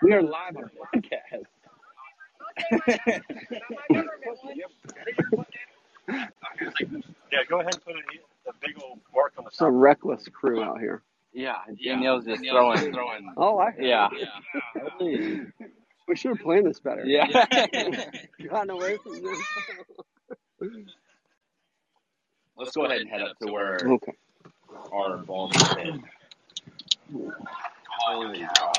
we 0.02 0.12
are 0.12 0.22
live 0.22 0.56
on 0.56 0.70
podcast. 0.94 1.46
Yeah, 7.32 7.44
go 7.48 7.60
ahead 7.60 7.74
and 7.74 7.84
put 7.84 7.94
a, 7.94 7.98
a 8.48 8.52
big 8.60 8.76
old 8.82 9.00
mark 9.14 9.34
on 9.38 9.44
the 9.44 9.48
It's 9.48 9.60
a 9.60 9.64
top. 9.64 9.72
reckless 9.74 10.26
crew 10.28 10.62
out 10.62 10.78
here. 10.80 11.02
Yeah, 11.32 11.56
Danielle's 11.82 12.24
just 12.24 12.42
throwing, 12.44 12.92
throwing. 12.92 13.32
Oh, 13.36 13.58
I 13.58 13.72
Yeah. 13.78 14.08
We 16.08 16.16
should 16.16 16.30
have 16.32 16.40
planned 16.40 16.66
this 16.66 16.80
better. 16.80 17.04
Yeah. 17.04 17.26
Gotten 18.50 18.70
away 18.70 18.96
from 18.96 19.22
this. 19.22 19.38
Let's 22.56 22.72
go 22.72 22.84
ahead 22.86 23.00
and 23.02 23.08
head 23.08 23.22
up 23.22 23.38
to 23.46 23.52
where 23.52 23.78
Okay. 23.80 24.12
our 24.92 25.18
ball 25.18 25.50
is 25.54 25.62
hit. 25.74 25.94
Holy 28.06 28.40
cow. 28.40 28.72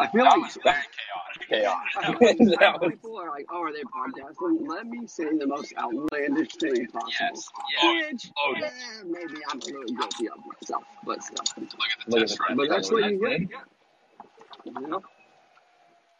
I 0.00 0.06
feel 0.08 0.24
like 0.24 0.32
Chaos. 0.34 0.58
I 0.64 0.72
feel 0.72 1.20
like 1.50 2.38
That 2.60 2.78
was- 2.80 2.90
people 2.92 3.18
are 3.18 3.30
like, 3.30 3.46
"Oh, 3.50 3.62
are 3.62 3.72
they 3.72 3.82
podcasting?" 3.82 4.68
Let 4.68 4.86
me 4.86 5.06
say 5.06 5.24
the 5.36 5.46
most 5.46 5.72
outlandish 5.78 6.52
thing 6.56 6.86
possible. 6.88 7.10
Yes. 7.20 7.48
Yeah. 7.82 8.10
Which, 8.10 8.30
Oh, 8.36 8.54
eh, 8.56 8.70
maybe 9.04 9.40
I'm 9.48 9.58
a 9.60 9.64
little 9.64 9.84
guilty 9.96 10.28
of 10.28 10.38
myself, 10.44 10.84
but 11.04 11.22
still. 11.22 11.44
Look 12.08 12.20
at 12.22 12.38
the 12.48 12.54
But 12.56 12.68
that's 12.68 12.90
what 12.90 13.10
you 13.10 13.18
get. 13.18 13.40
You 14.64 14.88
know? 14.88 15.02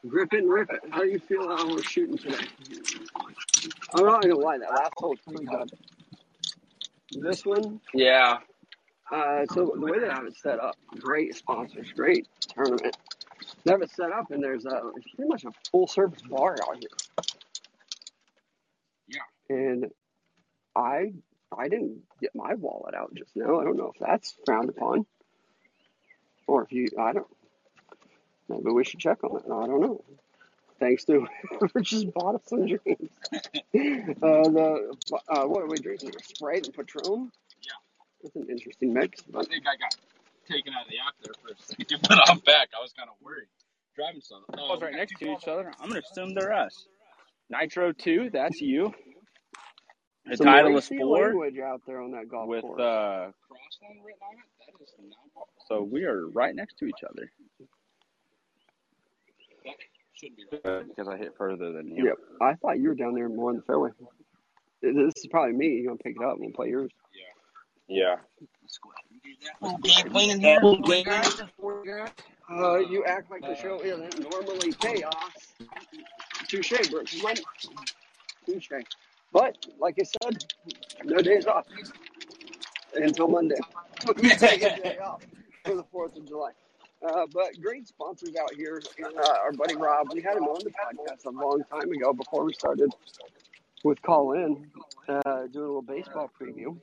Grip 0.08 0.32
it 0.34 0.38
and 0.44 0.50
rip 0.52 0.70
it. 0.72 0.80
How 0.90 1.00
do 1.00 1.08
you 1.08 1.18
feel 1.18 1.48
how 1.48 1.68
we're 1.68 1.82
shooting 1.82 2.16
today? 2.16 2.46
I'm 3.94 4.04
not 4.04 4.22
gonna 4.22 4.36
lie, 4.36 4.58
that 4.58 4.70
last 4.70 4.92
hole's 4.96 5.18
pretty 5.26 5.44
good. 5.44 5.70
This 7.12 7.44
one, 7.44 7.80
Yeah. 7.94 8.38
uh, 9.10 9.46
so 9.46 9.72
the 9.74 9.80
way 9.80 9.98
they 9.98 10.08
have 10.08 10.24
it 10.26 10.36
set 10.36 10.60
up, 10.60 10.76
great 10.98 11.34
sponsors, 11.34 11.90
great 11.92 12.28
tournament. 12.40 12.96
Have 13.68 13.82
it 13.82 13.90
set 13.90 14.12
up, 14.12 14.30
and 14.30 14.42
there's 14.42 14.64
a 14.64 14.80
pretty 15.16 15.28
much 15.28 15.44
a 15.44 15.50
full 15.70 15.88
service 15.88 16.22
bar 16.22 16.56
out 16.68 16.76
here. 16.78 16.88
Yeah. 19.08 19.56
And 19.56 19.90
I 20.76 21.12
I 21.56 21.68
didn't 21.68 22.02
get 22.20 22.34
my 22.34 22.54
wallet 22.54 22.94
out 22.94 23.14
just 23.14 23.34
now. 23.34 23.58
I 23.60 23.64
don't 23.64 23.76
know 23.76 23.92
if 23.94 24.00
that's 24.00 24.36
frowned 24.44 24.68
upon, 24.68 25.06
or 26.46 26.62
if 26.62 26.72
you 26.72 26.88
I 26.98 27.12
don't. 27.12 27.26
Maybe 28.48 28.70
we 28.70 28.84
should 28.84 29.00
check 29.00 29.24
on 29.24 29.36
it. 29.38 29.44
I 29.46 29.66
don't 29.66 29.80
know. 29.80 30.04
Thanks 30.78 31.04
to 31.06 31.26
whoever 31.50 31.80
just 31.80 32.12
bought 32.12 32.36
us 32.36 32.42
some 32.46 32.66
drinks. 32.66 33.14
Uh, 34.22 34.48
the 34.48 34.96
uh, 35.28 35.44
what 35.44 35.62
are 35.62 35.66
we 35.66 35.76
drinking? 35.76 36.12
Sprite 36.22 36.64
and 36.66 36.74
Patron. 36.74 37.30
Yeah. 37.60 37.72
That's 38.22 38.36
an 38.36 38.46
interesting 38.48 38.94
mix. 38.94 39.22
I 39.34 39.42
think 39.44 39.64
I 39.66 39.76
got 39.76 39.96
taken 40.46 40.72
out 40.72 40.86
of 40.86 40.90
the 40.90 40.98
app 40.98 41.14
there 41.22 41.32
for 41.42 41.52
a 41.52 41.56
second, 41.58 42.00
but 42.08 42.30
I'm 42.30 42.38
back. 42.38 42.68
I 42.76 42.82
was 42.82 42.92
kind 42.92 43.08
of 43.08 43.16
worried. 43.24 43.48
Driving 43.94 44.20
some. 44.20 44.44
Oh, 44.58 44.74
was 44.74 44.82
right 44.82 44.94
next 44.94 45.18
to 45.18 45.32
each 45.32 45.48
other. 45.48 45.72
I'm 45.80 45.88
gonna 45.88 46.00
assume 46.00 46.34
they're 46.34 46.52
us. 46.52 46.86
Nitro 47.50 47.92
two, 47.92 48.30
that's 48.32 48.60
you. 48.60 48.92
The 50.26 50.36
some 50.36 50.46
title 50.46 50.76
is 50.76 50.90
racy 50.90 50.98
four 50.98 51.26
language 51.28 51.58
out 51.58 51.82
there 51.86 52.02
on 52.02 52.10
that 52.12 52.28
golf 52.28 52.48
with 52.48 52.62
course. 52.62 52.80
uh 52.80 53.30
crossland 53.48 54.00
written 54.04 54.20
on 54.28 54.34
it. 54.34 54.44
That 54.66 54.82
is 54.82 54.92
not. 54.98 55.46
So 55.68 55.82
we 55.82 56.04
are 56.04 56.26
right 56.28 56.54
next 56.54 56.78
to 56.78 56.86
each 56.86 57.02
other. 57.08 57.30
That 59.64 59.74
shouldn't 60.14 60.36
be 60.36 60.44
right 60.64 60.86
because 60.88 61.08
I 61.08 61.16
hit 61.16 61.34
further 61.38 61.72
than 61.72 61.88
you. 61.88 62.06
Yep. 62.06 62.16
I 62.40 62.54
thought 62.54 62.78
you 62.78 62.88
were 62.88 62.94
down 62.94 63.14
there 63.14 63.28
more 63.28 63.50
in 63.50 63.56
the 63.56 63.62
fairway. 63.62 63.90
This 64.82 65.12
is 65.16 65.26
probably 65.30 65.56
me. 65.56 65.68
You're 65.68 65.86
gonna 65.86 65.98
pick 65.98 66.16
it 66.20 66.24
up 66.24 66.34
and 66.34 66.40
we'll 66.42 66.52
play 66.52 66.68
yours? 66.68 66.90
Yeah. 67.88 67.96
Yeah. 68.02 68.16
Uh, 72.48 72.78
you 72.78 73.04
act 73.04 73.30
like 73.30 73.42
the 73.42 73.56
show 73.56 73.80
isn't 73.80 74.30
normally 74.30 74.72
chaos. 74.72 75.14
Touche, 76.48 76.90
Brooks. 76.90 77.16
Touche. 78.46 78.70
But 79.32 79.66
like 79.78 79.98
I 80.00 80.04
said, 80.04 80.44
no 81.04 81.18
days 81.18 81.46
off 81.46 81.66
until 82.94 83.28
Monday. 83.28 83.56
we 84.22 84.30
take 84.30 84.62
a 84.62 84.80
day 84.80 84.98
off 84.98 85.22
for 85.64 85.74
the 85.74 85.84
Fourth 85.90 86.16
of 86.16 86.26
July. 86.26 86.52
Uh, 87.06 87.26
but 87.32 87.60
great 87.60 87.86
sponsors 87.86 88.34
out 88.40 88.54
here. 88.54 88.80
Uh, 89.02 89.34
our 89.42 89.52
buddy 89.52 89.76
Rob, 89.76 90.08
we 90.12 90.22
had 90.22 90.36
him 90.36 90.44
on 90.44 90.62
the 90.64 90.70
podcast 90.70 91.26
a 91.26 91.30
long 91.30 91.62
time 91.70 91.90
ago 91.92 92.12
before 92.12 92.44
we 92.44 92.54
started 92.54 92.94
with 93.84 94.00
Callin, 94.02 94.66
uh, 95.08 95.22
doing 95.22 95.54
a 95.54 95.58
little 95.58 95.82
baseball 95.82 96.30
preview. 96.40 96.76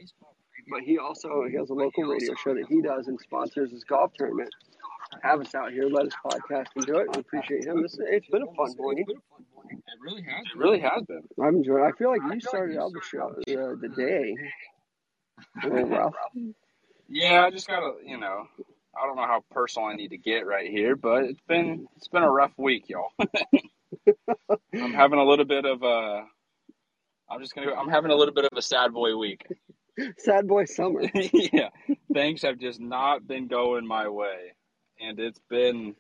But 0.70 0.82
he 0.82 0.98
also 0.98 1.46
he 1.50 1.56
has 1.58 1.70
a 1.70 1.74
local 1.74 2.04
radio 2.04 2.34
show 2.36 2.54
that 2.54 2.66
he 2.70 2.82
does 2.82 3.08
and 3.08 3.20
sponsors 3.20 3.72
his 3.72 3.84
golf 3.84 4.12
tournament. 4.18 4.50
Have 5.22 5.42
us 5.42 5.54
out 5.54 5.72
here, 5.72 5.88
let 5.88 6.08
us 6.08 6.14
podcast 6.26 6.68
and 6.76 6.86
do 6.86 6.98
it. 6.98 7.08
We 7.14 7.20
appreciate 7.20 7.66
him. 7.66 7.82
This, 7.82 7.98
it's 8.00 8.28
been 8.28 8.42
a 8.42 8.54
fun 8.56 8.74
morning. 8.78 9.06
It 9.08 9.78
really 10.02 10.24
has. 10.24 10.46
It 10.54 10.58
really 10.58 10.80
has 10.80 11.04
been. 11.04 11.22
I've 11.42 11.54
enjoyed. 11.54 11.82
it. 11.82 11.86
I 11.86 11.92
feel 11.92 12.10
like 12.10 12.22
you 12.34 12.40
started 12.42 12.78
out 12.78 12.92
the 12.94 13.02
show 13.02 13.28
uh, 13.28 13.76
the 13.80 13.90
day 13.96 14.36
little. 15.64 16.14
Yeah, 17.10 17.46
I 17.46 17.52
just 17.52 17.68
gotta, 17.68 17.94
you 18.04 18.18
know, 18.18 18.48
I 18.96 19.06
don't 19.06 19.16
know 19.16 19.26
how 19.26 19.44
personal 19.52 19.90
I 19.90 19.96
need 19.96 20.10
to 20.10 20.18
get 20.18 20.46
right 20.46 20.70
here, 20.70 20.96
but 20.96 21.26
it's 21.26 21.42
been 21.48 21.88
it's 21.98 22.08
been 22.08 22.24
a 22.24 22.32
rough 22.32 22.54
week, 22.58 22.90
y'all. 22.90 23.10
I'm 24.74 24.94
having 24.94 25.20
a 25.20 25.24
little 25.24 25.46
bit 25.46 25.66
of 25.66 25.84
a. 25.84 26.26
I'm 27.30 27.42
just 27.42 27.56
gonna. 27.56 27.74
I'm 27.74 27.90
having 27.90 28.12
a 28.12 28.16
little 28.16 28.34
bit 28.34 28.46
of 28.46 28.58
a 28.58 28.62
sad 28.62 28.94
boy 28.94 29.16
week. 29.18 29.46
Sad 30.18 30.48
boy 30.48 30.66
summer. 30.66 31.02
yeah, 31.14 31.70
things 32.14 32.42
have 32.42 32.58
just 32.58 32.80
not 32.80 33.28
been 33.28 33.48
going 33.48 33.86
my 33.86 34.08
way, 34.08 34.54
and 35.00 35.20
it's 35.20 35.40
been 35.50 35.96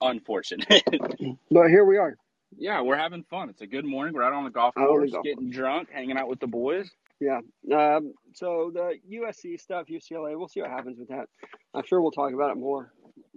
unfortunate. 0.00 0.82
But 1.50 1.68
here 1.68 1.84
we 1.84 1.96
are. 1.96 2.16
yeah, 2.56 2.80
we're 2.82 2.96
having 2.96 3.24
fun. 3.24 3.48
It's 3.48 3.62
a 3.62 3.66
good 3.66 3.84
morning. 3.84 4.14
We're 4.14 4.22
out 4.22 4.32
on 4.32 4.44
the 4.44 4.50
golf 4.50 4.76
on 4.76 4.82
the 4.82 4.88
course, 4.88 5.10
golf 5.12 5.24
getting 5.24 5.50
drunk, 5.50 5.88
hanging 5.90 6.18
out 6.18 6.28
with 6.28 6.40
the 6.40 6.46
boys. 6.46 6.90
Yeah. 7.20 7.40
Um, 7.72 8.12
so 8.34 8.70
the 8.74 8.94
USC 9.10 9.58
stuff, 9.58 9.86
UCLA, 9.90 10.36
we'll 10.36 10.48
see 10.48 10.60
what 10.60 10.70
happens 10.70 10.98
with 10.98 11.08
that. 11.08 11.28
I'm 11.72 11.84
sure 11.86 12.02
we'll 12.02 12.10
talk 12.10 12.32
about 12.34 12.50
it 12.50 12.58
more 12.58 12.92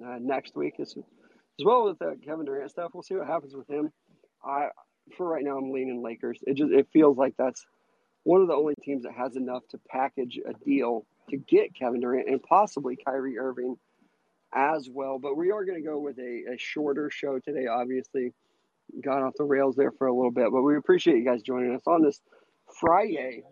uh, 0.05 0.17
next 0.19 0.55
week 0.55 0.75
as, 0.79 0.95
as 0.97 1.65
well 1.65 1.85
with 1.85 1.99
the 1.99 2.17
Kevin 2.25 2.45
Durant 2.45 2.71
stuff. 2.71 2.91
We'll 2.93 3.03
see 3.03 3.15
what 3.15 3.27
happens 3.27 3.55
with 3.55 3.69
him. 3.69 3.91
I 4.43 4.67
for 5.15 5.27
right 5.27 5.43
now, 5.43 5.57
I'm 5.57 5.71
leaning 5.71 6.03
Lakers. 6.03 6.39
It 6.45 6.55
just 6.55 6.71
it 6.71 6.87
feels 6.91 7.17
like 7.17 7.35
that's 7.37 7.65
one 8.23 8.41
of 8.41 8.47
the 8.47 8.53
only 8.53 8.75
teams 8.83 9.03
that 9.03 9.13
has 9.13 9.35
enough 9.35 9.63
to 9.69 9.79
package 9.89 10.39
a 10.45 10.53
deal 10.65 11.05
to 11.29 11.37
get 11.37 11.75
Kevin 11.75 12.01
Durant 12.01 12.29
and 12.29 12.41
possibly 12.41 12.97
Kyrie 12.97 13.37
Irving 13.37 13.75
as 14.53 14.89
well. 14.91 15.19
But 15.19 15.37
we 15.37 15.51
are 15.51 15.63
going 15.65 15.81
to 15.81 15.87
go 15.87 15.99
with 15.99 16.17
a, 16.19 16.53
a 16.53 16.57
shorter 16.57 17.09
show 17.11 17.39
today, 17.39 17.67
obviously. 17.67 18.33
Got 19.03 19.21
off 19.21 19.33
the 19.37 19.43
rails 19.43 19.75
there 19.75 19.91
for 19.91 20.07
a 20.07 20.13
little 20.15 20.31
bit, 20.31 20.51
but 20.51 20.63
we 20.63 20.75
appreciate 20.75 21.17
you 21.17 21.25
guys 21.25 21.43
joining 21.43 21.75
us 21.75 21.83
on 21.85 22.01
this 22.01 22.19
Friday 22.79 23.43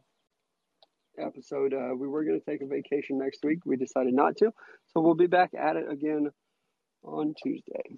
episode. 1.20 1.74
Uh, 1.74 1.96
we 1.96 2.08
were 2.08 2.24
going 2.24 2.40
to 2.40 2.46
take 2.46 2.62
a 2.62 2.66
vacation 2.66 3.20
next 3.20 3.44
week. 3.44 3.60
We 3.66 3.78
decided 3.78 4.14
not 4.14 4.38
to. 4.38 4.52
So 4.88 5.02
we'll 5.02 5.16
be 5.16 5.28
back 5.28 5.52
at 5.54 5.76
it 5.76 5.90
again 5.92 6.30
on 7.04 7.36
Tuesday. 7.42 7.98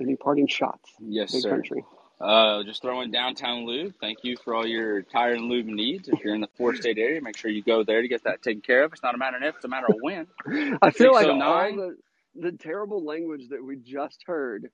Any 0.00 0.16
parting 0.16 0.46
shots? 0.46 0.90
Yes, 1.00 1.32
Big 1.32 1.42
sir. 1.42 1.50
country. 1.50 1.84
Uh, 2.20 2.62
just 2.62 2.80
throwing 2.80 3.10
downtown 3.10 3.66
lube. 3.66 3.94
Thank 4.00 4.18
you 4.22 4.36
for 4.42 4.54
all 4.54 4.66
your 4.66 5.02
tire 5.02 5.32
and 5.32 5.50
lube 5.50 5.66
needs. 5.66 6.08
If 6.08 6.20
you're 6.24 6.34
in 6.34 6.40
the 6.40 6.48
four 6.56 6.74
state 6.80 6.96
area, 6.98 7.20
make 7.20 7.36
sure 7.36 7.50
you 7.50 7.62
go 7.62 7.84
there 7.84 8.00
to 8.00 8.08
get 8.08 8.24
that 8.24 8.42
taken 8.42 8.62
care 8.62 8.84
of. 8.84 8.92
It's 8.94 9.02
not 9.02 9.14
a 9.14 9.18
matter 9.18 9.36
of 9.36 9.42
if, 9.42 9.56
it's 9.56 9.64
a 9.64 9.68
matter 9.68 9.86
of 9.88 9.96
when. 10.00 10.26
I 10.82 10.90
feel 10.90 11.12
like 11.12 11.26
all 11.28 11.76
the, 11.76 11.96
the 12.34 12.52
terrible 12.52 13.04
language 13.04 13.48
that 13.50 13.62
we 13.62 13.76
just 13.76 14.22
heard 14.26 14.70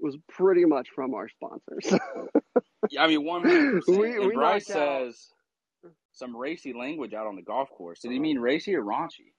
was 0.00 0.16
pretty 0.28 0.64
much 0.64 0.88
from 0.94 1.14
our 1.14 1.28
sponsors. 1.28 1.92
Yeah, 2.88 3.02
I 3.02 3.08
mean, 3.08 3.24
one 3.24 3.42
hundred 3.42 3.80
percent. 3.84 3.98
We- 3.98 4.18
we 4.28 4.34
Bryce 4.34 4.68
knocked 4.68 4.80
out- 4.80 5.12
says 5.12 5.28
some 6.12 6.36
racy 6.36 6.72
language 6.72 7.14
out 7.14 7.26
on 7.26 7.34
the 7.34 7.42
golf 7.42 7.68
course. 7.70 7.98
Did 8.00 8.12
he 8.12 8.20
mean 8.20 8.38
racy 8.38 8.76
or 8.76 8.82
raunchy? 8.82 9.32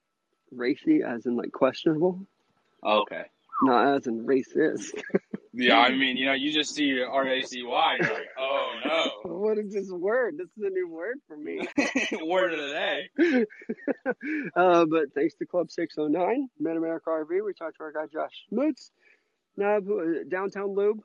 Racy, 0.52 1.02
as 1.02 1.24
in 1.24 1.34
like 1.36 1.50
questionable, 1.52 2.20
okay. 2.84 3.24
not 3.62 3.96
as 3.96 4.06
in 4.06 4.26
racist. 4.26 4.90
Yeah, 5.60 5.78
I 5.78 5.90
mean, 5.90 6.16
you 6.16 6.26
know, 6.26 6.34
you 6.34 6.52
just 6.52 6.72
see 6.74 7.02
R 7.02 7.26
A 7.26 7.42
C 7.42 7.64
Y, 7.64 7.96
you're 8.00 8.12
like, 8.12 8.28
oh 8.38 8.72
no. 8.84 9.10
what 9.38 9.58
is 9.58 9.72
this 9.72 9.90
word? 9.90 10.36
This 10.38 10.46
is 10.56 10.62
a 10.64 10.70
new 10.70 10.88
word 10.88 11.16
for 11.26 11.36
me. 11.36 11.60
Word 12.24 12.54
of 12.54 12.60
the 12.60 12.68
day. 13.18 13.44
uh, 14.56 14.84
but 14.86 15.12
thanks 15.14 15.34
to 15.36 15.46
Club 15.46 15.70
609, 15.70 16.48
Mid 16.60 16.76
America 16.76 17.10
RV, 17.10 17.44
we 17.44 17.52
talked 17.54 17.76
to 17.78 17.82
our 17.82 17.92
guy 17.92 18.06
Josh 18.12 18.30
Smoots. 18.48 18.92
Now, 19.56 19.78
uh, 19.78 20.24
downtown 20.28 20.74
Lube, 20.76 21.00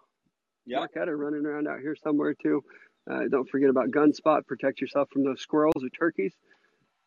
Yep. 0.66 0.80
Marquetta 0.80 1.18
running 1.18 1.46
around 1.46 1.68
out 1.68 1.80
here 1.80 1.96
somewhere 2.04 2.36
too. 2.36 2.64
Uh, 3.10 3.22
don't 3.30 3.50
forget 3.50 3.70
about 3.70 3.90
Gunspot. 3.90 4.46
Protect 4.46 4.80
yourself 4.80 5.10
from 5.12 5.24
those 5.24 5.42
squirrels 5.42 5.84
or 5.84 5.90
turkeys. 5.90 6.34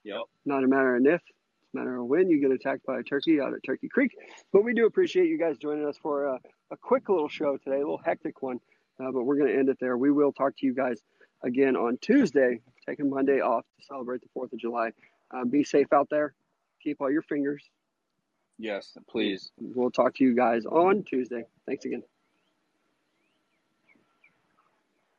Yep. 0.05 0.21
Not 0.45 0.65
a 0.65 0.69
matter 0.69 0.97
of 0.97 1.07
if, 1.07 1.15
it's 1.15 1.75
a 1.75 1.79
matter 1.79 1.97
of 1.97 2.07
when 2.07 2.29
you 2.29 2.41
get 2.41 2.51
attacked 2.51 2.85
by 2.85 2.99
a 2.99 3.03
turkey 3.03 3.41
out 3.41 3.55
at 3.55 3.63
Turkey 3.65 3.89
Creek. 3.89 4.13
But 4.53 4.65
we 4.65 4.75
do 4.75 4.85
appreciate 4.87 5.29
you 5.29 5.39
guys 5.39 5.57
joining 5.59 5.87
us 5.87 5.97
for 6.03 6.25
a, 6.27 6.39
a 6.70 6.76
quick 6.76 7.09
little 7.09 7.29
show 7.29 7.57
today, 7.57 7.76
a 7.76 7.79
little 7.79 8.00
hectic 8.05 8.42
one. 8.42 8.61
Uh, 8.98 9.11
but 9.12 9.24
we're 9.24 9.37
going 9.37 9.52
to 9.52 9.59
end 9.59 9.68
it 9.68 9.79
there. 9.81 9.96
We 9.96 10.11
will 10.11 10.33
talk 10.33 10.57
to 10.59 10.66
you 10.66 10.74
guys 10.74 11.00
again 11.44 11.76
on 11.76 11.98
Tuesday, 11.98 12.61
taking 12.88 13.11
Monday 13.11 13.40
off 13.40 13.64
to 13.79 13.87
celebrate 13.87 14.22
the 14.22 14.29
4th 14.38 14.52
of 14.52 14.59
July. 14.59 14.92
Uh, 15.31 15.44
be 15.44 15.64
safe 15.64 15.92
out 15.92 16.09
there. 16.11 16.35
Keep 16.83 17.00
all 17.00 17.11
your 17.11 17.22
fingers. 17.22 17.62
Yes, 18.59 18.96
please. 19.09 19.52
We'll 19.59 19.90
talk 19.90 20.14
to 20.16 20.24
you 20.24 20.35
guys 20.35 20.64
on 20.64 21.05
Tuesday. 21.05 21.44
Thanks 21.66 21.85
again. 21.85 22.02